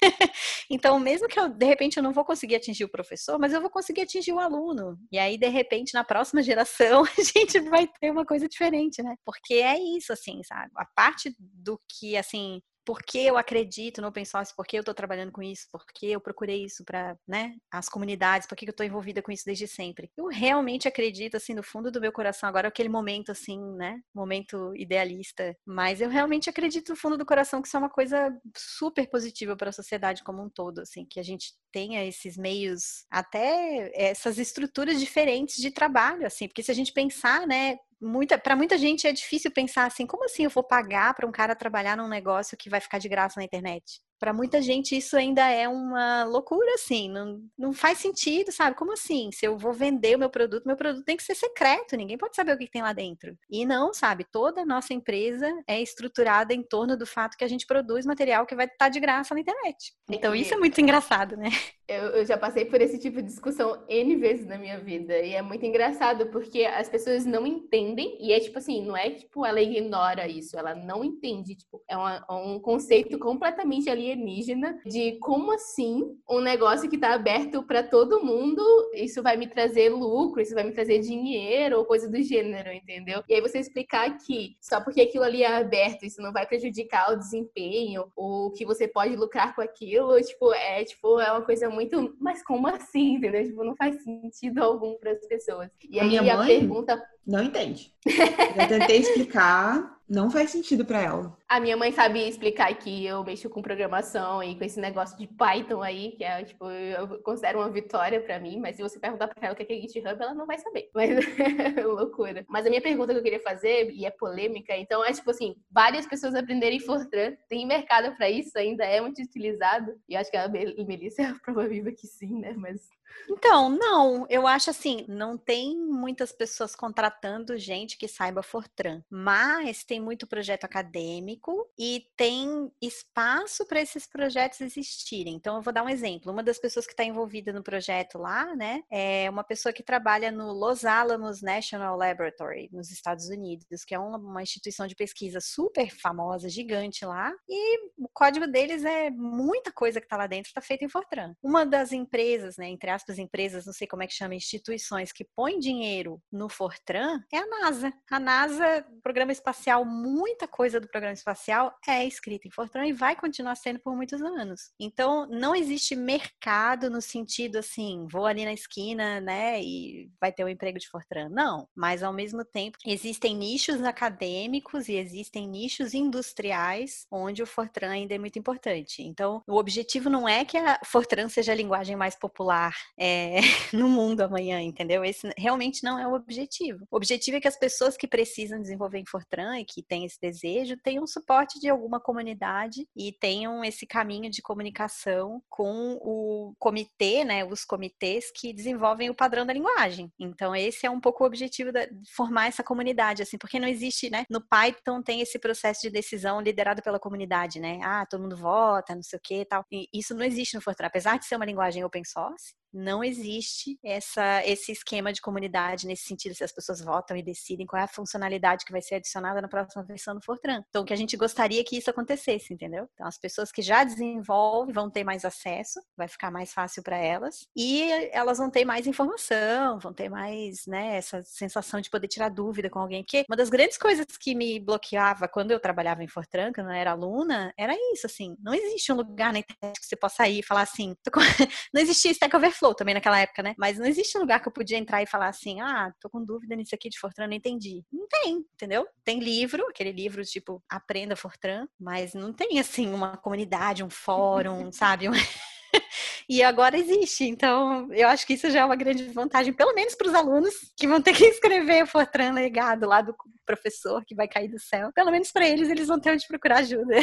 [0.70, 3.60] então, mesmo que eu, de repente, eu não vou conseguir atingir o professor, mas eu
[3.60, 4.98] vou conseguir atingir o aluno.
[5.10, 9.14] E aí, de repente, na próxima geração, a gente vai ter uma coisa diferente, né?
[9.24, 10.70] Porque é isso, assim, sabe?
[10.76, 14.80] A parte do que, assim, por que eu acredito no open source, por que eu
[14.80, 18.64] estou trabalhando com isso, por que eu procurei isso para né, as comunidades, por que
[18.64, 20.08] eu estou envolvida com isso desde sempre.
[20.16, 24.72] Eu realmente acredito, assim, no fundo do meu coração, agora aquele momento, assim, né, momento
[24.76, 29.10] idealista, mas eu realmente acredito no fundo do coração que isso é uma coisa super
[29.10, 33.90] positiva para a sociedade como um todo, assim, que a gente tenha esses meios, até
[33.94, 38.78] essas estruturas diferentes de trabalho, assim, porque se a gente pensar, né, muita, para muita
[38.78, 42.08] gente é difícil pensar assim, como assim eu vou pagar para um cara trabalhar num
[42.08, 44.00] negócio que vai ficar de graça na internet?
[44.18, 48.76] Para muita gente isso ainda é uma loucura, assim, não, não faz sentido, sabe?
[48.76, 49.30] Como assim?
[49.32, 52.34] Se eu vou vender o meu produto, meu produto tem que ser secreto, ninguém pode
[52.34, 53.36] saber o que tem lá dentro.
[53.50, 54.24] E não, sabe?
[54.24, 58.46] Toda a nossa empresa é estruturada em torno do fato que a gente produz material
[58.46, 59.92] que vai estar de graça na internet.
[60.10, 61.50] Então isso é muito engraçado, né?
[61.88, 65.34] Eu, eu já passei por esse tipo de discussão N vezes na minha vida, e
[65.34, 69.46] é muito engraçado porque as pessoas não entendem, e é tipo assim, não é tipo
[69.46, 75.18] ela ignora isso, ela não entende, tipo, é uma, um conceito completamente ali alienígena de
[75.18, 78.62] como assim um negócio que está aberto para todo mundo,
[78.94, 83.22] isso vai me trazer lucro, isso vai me trazer dinheiro ou coisa do gênero, entendeu?
[83.28, 87.12] E aí você explicar que só porque aquilo ali é aberto, isso não vai prejudicar
[87.12, 91.68] o desempenho, ou que você pode lucrar com aquilo, tipo, é tipo, é uma coisa
[91.68, 93.44] muito, mas como assim, entendeu?
[93.44, 95.70] Tipo, não faz sentido algum para as pessoas.
[95.88, 97.92] E a aí a pergunta não entende.
[98.06, 101.36] Eu tentei explicar, não faz sentido para ela.
[101.48, 105.26] A minha mãe sabe explicar que eu mexo com programação e com esse negócio de
[105.26, 109.26] Python aí, que é, tipo, eu considero uma vitória para mim, mas se você perguntar
[109.28, 110.88] para ela o que é GitHub, ela não vai saber.
[110.94, 112.44] Mas é loucura.
[112.48, 115.56] Mas a minha pergunta que eu queria fazer, e é polêmica, então é tipo assim,
[115.70, 119.92] várias pessoas aprenderem Fortran, tem mercado para isso, ainda é muito utilizado.
[120.08, 122.54] E acho que a Melissa é prova viva que sim, né?
[122.56, 122.88] Mas
[123.28, 129.84] então, não, eu acho assim, não tem muitas pessoas contratando gente que saiba Fortran, mas
[129.84, 135.34] tem muito projeto acadêmico e tem espaço para esses projetos existirem.
[135.34, 136.32] Então, eu vou dar um exemplo.
[136.32, 140.30] Uma das pessoas que está envolvida no projeto lá, né, é uma pessoa que trabalha
[140.30, 145.90] no Los Alamos National Laboratory, nos Estados Unidos, que é uma, instituição de pesquisa super
[145.90, 150.60] famosa, gigante lá, e o código deles é muita coisa que está lá dentro, está
[150.60, 151.34] feita em Fortran.
[151.42, 155.26] Uma das empresas, né, entre aspas, empresas, não sei como é que chama, instituições que
[155.36, 157.92] põem dinheiro no Fortran é a NASA.
[158.10, 163.14] A NASA, programa espacial, muita coisa do programa espacial é escrita em Fortran e vai
[163.14, 164.72] continuar sendo por muitos anos.
[164.80, 170.44] Então, não existe mercado no sentido assim, vou ali na esquina, né, e vai ter
[170.44, 171.28] um emprego de Fortran.
[171.28, 177.90] Não, mas ao mesmo tempo existem nichos acadêmicos e existem nichos industriais onde o Fortran
[177.90, 179.02] ainda é muito importante.
[179.02, 183.40] Então, o objetivo não é que a Fortran seja a linguagem mais popular é,
[183.72, 185.04] no mundo amanhã, entendeu?
[185.04, 186.86] Esse realmente não é o objetivo.
[186.90, 190.20] O objetivo é que as pessoas que precisam desenvolver em Fortran e que têm esse
[190.20, 197.24] desejo tenham suporte de alguma comunidade e tenham esse caminho de comunicação com o comitê,
[197.24, 200.12] né, os comitês que desenvolvem o padrão da linguagem.
[200.18, 204.10] Então esse é um pouco o objetivo de formar essa comunidade, assim, porque não existe,
[204.10, 207.78] né, no Python tem esse processo de decisão liderado pela comunidade, né?
[207.82, 209.64] Ah, todo mundo vota, não sei o que, tal.
[209.70, 213.78] E isso não existe no Fortran, apesar de ser uma linguagem open source, não existe
[213.82, 217.84] essa, esse esquema de comunidade nesse sentido, se as pessoas votam e decidem qual é
[217.84, 220.62] a funcionalidade que vai ser adicionada na próxima versão do Fortran.
[220.68, 222.88] Então, que a gente gostaria que isso acontecesse, entendeu?
[222.94, 226.96] Então, as pessoas que já desenvolvem vão ter mais acesso, vai ficar mais fácil para
[226.96, 232.08] elas, e elas vão ter mais informação, vão ter mais, né, essa sensação de poder
[232.08, 233.02] tirar dúvida com alguém.
[233.02, 236.74] Porque uma das grandes coisas que me bloqueava quando eu trabalhava em Fortran, quando eu
[236.74, 240.40] era aluna, era isso, assim, não existe um lugar na internet que você possa ir
[240.40, 240.94] e falar assim,
[241.72, 243.54] não existia Stack Overflow, Flow também naquela época, né?
[243.58, 246.24] Mas não existe um lugar que eu podia entrar e falar assim, ah, tô com
[246.24, 247.84] dúvida nisso aqui de Fortran, não entendi.
[247.92, 248.86] Não tem, entendeu?
[249.04, 254.70] Tem livro, aquele livro tipo Aprenda Fortran, mas não tem assim uma comunidade, um fórum,
[254.72, 255.06] sabe?
[256.28, 257.24] e agora existe.
[257.24, 260.54] Então, eu acho que isso já é uma grande vantagem, pelo menos para os alunos
[260.76, 264.58] que vão ter que escrever o Fortran legado lá do professor que vai cair do
[264.58, 264.92] céu.
[264.92, 266.96] Pelo menos para eles, eles vão ter onde procurar ajuda.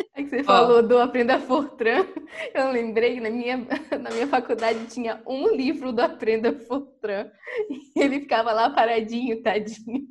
[0.14, 2.06] É que você falou do Aprenda Fortran.
[2.54, 3.56] Eu lembrei que na minha,
[4.00, 7.30] na minha faculdade tinha um livro do Aprenda Fortran.
[7.94, 10.06] E ele ficava lá paradinho, tadinho.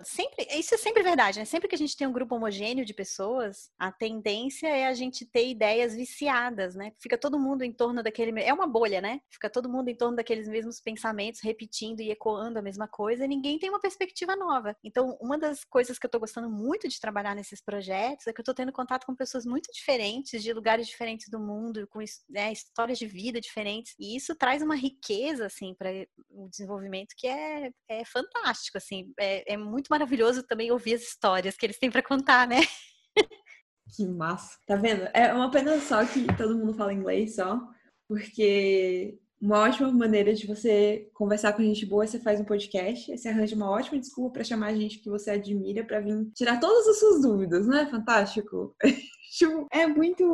[0.05, 1.45] sempre, isso é sempre verdade, né?
[1.45, 5.25] Sempre que a gente tem um grupo homogêneo de pessoas, a tendência é a gente
[5.25, 6.93] ter ideias viciadas, né?
[6.99, 9.21] Fica todo mundo em torno daquele, é uma bolha, né?
[9.31, 13.29] Fica todo mundo em torno daqueles mesmos pensamentos, repetindo e ecoando a mesma coisa, e
[13.29, 14.77] ninguém tem uma perspectiva nova.
[14.83, 18.41] Então, uma das coisas que eu tô gostando muito de trabalhar nesses projetos é que
[18.41, 22.53] eu tô tendo contato com pessoas muito diferentes, de lugares diferentes do mundo, com né,
[22.53, 25.91] histórias de vida diferentes, e isso traz uma riqueza, assim, para
[26.31, 31.57] o desenvolvimento que é, é fantástico, assim, é, é muito maravilhoso também ouvir as histórias
[31.57, 32.61] que eles têm para contar, né?
[33.97, 34.57] Que massa.
[34.69, 35.09] Tá vendo?
[35.13, 37.61] É uma pena só que todo mundo fala inglês só.
[38.07, 43.29] porque uma ótima maneira de você conversar com gente boa, você faz um podcast, você
[43.29, 47.01] arranja uma ótima desculpa para chamar gente que você admira para vir tirar todas as
[47.01, 48.77] suas dúvidas, não é fantástico?
[49.31, 50.25] Tipo, é muito,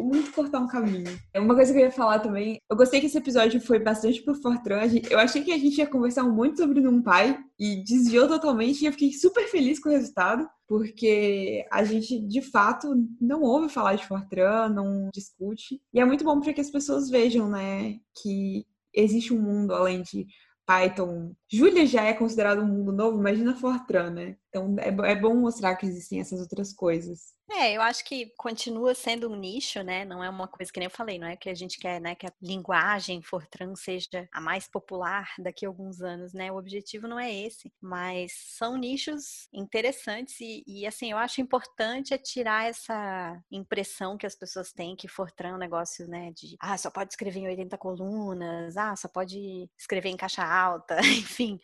[0.00, 1.18] muito cortar um caminho.
[1.32, 4.22] É Uma coisa que eu ia falar também, eu gostei que esse episódio foi bastante
[4.22, 4.82] pro Fortran.
[5.10, 8.92] Eu achei que a gente ia conversar muito sobre pai e desviou totalmente e eu
[8.92, 14.06] fiquei super feliz com o resultado, porque a gente de fato não ouve falar de
[14.06, 15.80] Fortran, não discute.
[15.92, 20.02] E é muito bom para que as pessoas vejam, né, que existe um mundo além
[20.02, 20.26] de
[20.64, 21.34] Python.
[21.50, 24.36] Julia já é considerado um mundo novo, imagina Fortran, né?
[24.48, 27.34] Então é, é bom mostrar que existem essas outras coisas.
[27.50, 30.04] É, eu acho que continua sendo um nicho, né?
[30.04, 32.14] Não é uma coisa que nem eu falei, não é que a gente quer, né,
[32.14, 36.50] que a linguagem Fortran seja a mais popular daqui a alguns anos, né?
[36.50, 42.14] O objetivo não é esse, mas são nichos interessantes e, e assim, eu acho importante
[42.14, 46.56] é tirar essa impressão que as pessoas têm que Fortran é um negócio, né, de
[46.60, 51.43] ah, só pode escrever em 80 colunas, ah, só pode escrever em caixa alta, enfim
[51.44, 51.60] enfim,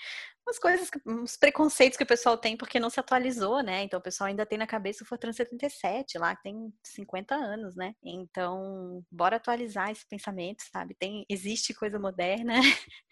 [0.47, 3.82] umas coisas, uns preconceitos que o pessoal tem porque não se atualizou, né?
[3.82, 7.76] Então o pessoal ainda tem na cabeça o Fortran 77, lá que tem 50 anos,
[7.76, 7.95] né?
[8.03, 10.95] Então, bora atualizar esse pensamento, sabe?
[10.95, 12.55] Tem, existe coisa moderna.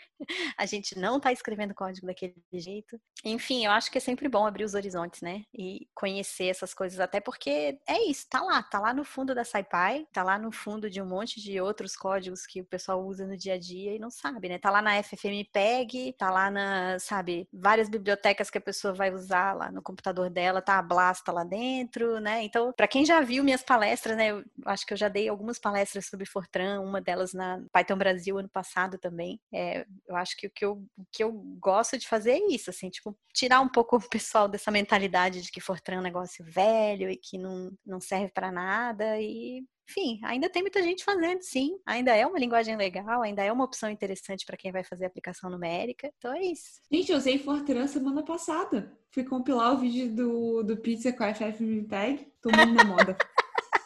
[0.57, 3.01] a gente não tá escrevendo código daquele jeito.
[3.25, 5.45] Enfim, eu acho que é sempre bom abrir os horizontes, né?
[5.55, 9.45] E conhecer essas coisas, até porque é isso, tá lá, tá lá no fundo da
[9.45, 13.27] SciPy, tá lá no fundo de um monte de outros códigos que o pessoal usa
[13.27, 14.59] no dia a dia e não sabe, né?
[14.59, 17.49] Tá lá na FFmpeg, tá lá na, sabe, sabe?
[17.53, 21.45] Várias bibliotecas que a pessoa vai usar lá no computador dela, tá a Blasta lá
[21.45, 22.45] dentro, né?
[22.45, 24.31] Então, para quem já viu minhas palestras, né?
[24.31, 28.39] Eu acho que eu já dei algumas palestras sobre Fortran, uma delas na Python Brasil
[28.39, 29.41] ano passado também.
[29.53, 32.71] É, eu acho que o que eu, o que eu gosto de fazer é isso,
[32.71, 36.45] assim, tipo, tirar um pouco o pessoal dessa mentalidade de que Fortran é um negócio
[36.45, 41.41] velho e que não, não serve para nada e enfim, ainda tem muita gente fazendo,
[41.43, 41.79] sim.
[41.87, 45.49] Ainda é uma linguagem legal, ainda é uma opção interessante para quem vai fazer aplicação
[45.49, 46.13] numérica.
[46.19, 46.81] Então é isso.
[46.93, 48.93] Gente, eu usei Fortran semana passada.
[49.11, 52.31] Fui compilar o vídeo do, do Pizza com a FFmpeg.
[52.43, 53.17] Tô muito na moda.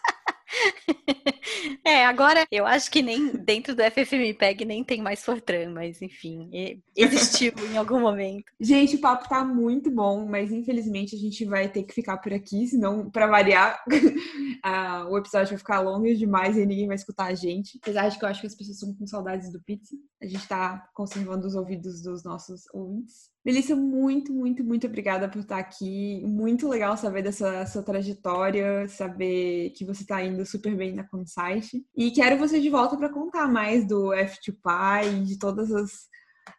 [1.85, 6.51] É, agora eu acho que nem dentro do FFmpeg nem tem mais Fortran, mas enfim,
[6.97, 8.45] existiu em algum momento.
[8.61, 12.33] Gente, o papo tá muito bom, mas infelizmente a gente vai ter que ficar por
[12.33, 13.83] aqui, senão, para variar,
[15.11, 17.79] o episódio vai ficar longo demais e ninguém vai escutar a gente.
[17.83, 20.47] Apesar de que eu acho que as pessoas estão com saudades do pizza, a gente
[20.47, 23.32] tá conservando os ouvidos dos nossos ouvintes.
[23.45, 26.23] Melissa, muito, muito, muito obrigada por estar aqui.
[26.25, 31.85] Muito legal saber dessa sua trajetória, saber que você está indo super bem na Consite.
[31.97, 35.91] E quero você de volta para contar mais do F2Py, de todas as,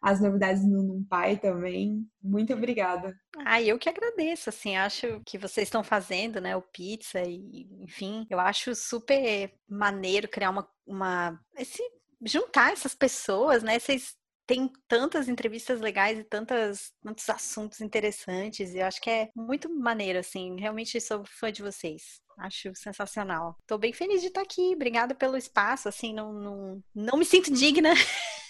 [0.02, 2.06] as novidades no NumPy também.
[2.22, 3.16] Muito obrigada.
[3.46, 8.26] Ah, eu que agradeço, assim, acho que vocês estão fazendo, né, o pizza e, enfim,
[8.28, 11.82] eu acho super maneiro criar uma, uma esse
[12.26, 13.78] juntar essas pessoas, né?
[13.78, 14.14] Vocês
[14.46, 18.74] tem tantas entrevistas legais e tantas, tantos assuntos interessantes.
[18.74, 20.58] E eu acho que é muito maneiro, assim.
[20.58, 22.20] Realmente sou fã de vocês.
[22.38, 23.56] Acho sensacional.
[23.66, 24.72] Tô bem feliz de estar aqui.
[24.74, 25.88] Obrigada pelo espaço.
[25.88, 27.94] Assim, não, não, não me sinto digna.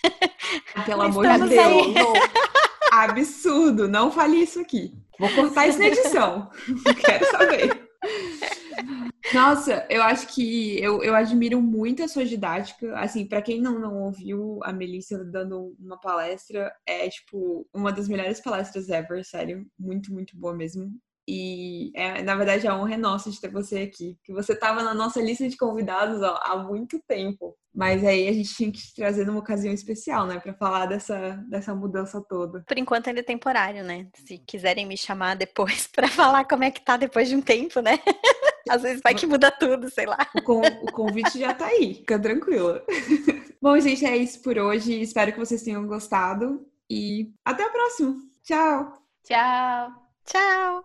[0.87, 1.87] Pelo amor de Deus.
[2.91, 3.89] Absurdo.
[3.89, 4.95] Não fale isso aqui.
[5.19, 6.51] Vou cortar isso na edição.
[7.05, 7.84] Quero saber.
[9.35, 12.97] Nossa, eu acho que eu, eu admiro muito a sua didática.
[12.97, 18.09] Assim, para quem não, não ouviu a Melissa dando uma palestra, é tipo uma das
[18.09, 19.67] melhores palestras ever, sério.
[19.79, 20.93] Muito, muito boa mesmo.
[21.27, 24.83] E é, na verdade a honra é nossa de ter você aqui, que você estava
[24.83, 27.57] na nossa lista de convidados ó, há muito tempo.
[27.75, 31.43] Mas aí a gente tinha que te trazer numa ocasião especial, né, para falar dessa,
[31.49, 32.63] dessa mudança toda.
[32.69, 34.07] Por enquanto ainda é temporário, né?
[34.27, 37.81] Se quiserem me chamar depois para falar como é que tá depois de um tempo,
[37.81, 37.99] né?
[38.69, 40.27] Às vezes vai que muda tudo, sei lá.
[40.35, 42.83] O, con o convite já tá aí, fica tranquila.
[43.61, 45.01] Bom, gente, é isso por hoje.
[45.01, 48.17] Espero que vocês tenham gostado e até a próxima.
[48.43, 48.93] Tchau.
[49.25, 49.93] Tchau.
[50.27, 50.85] Tchau.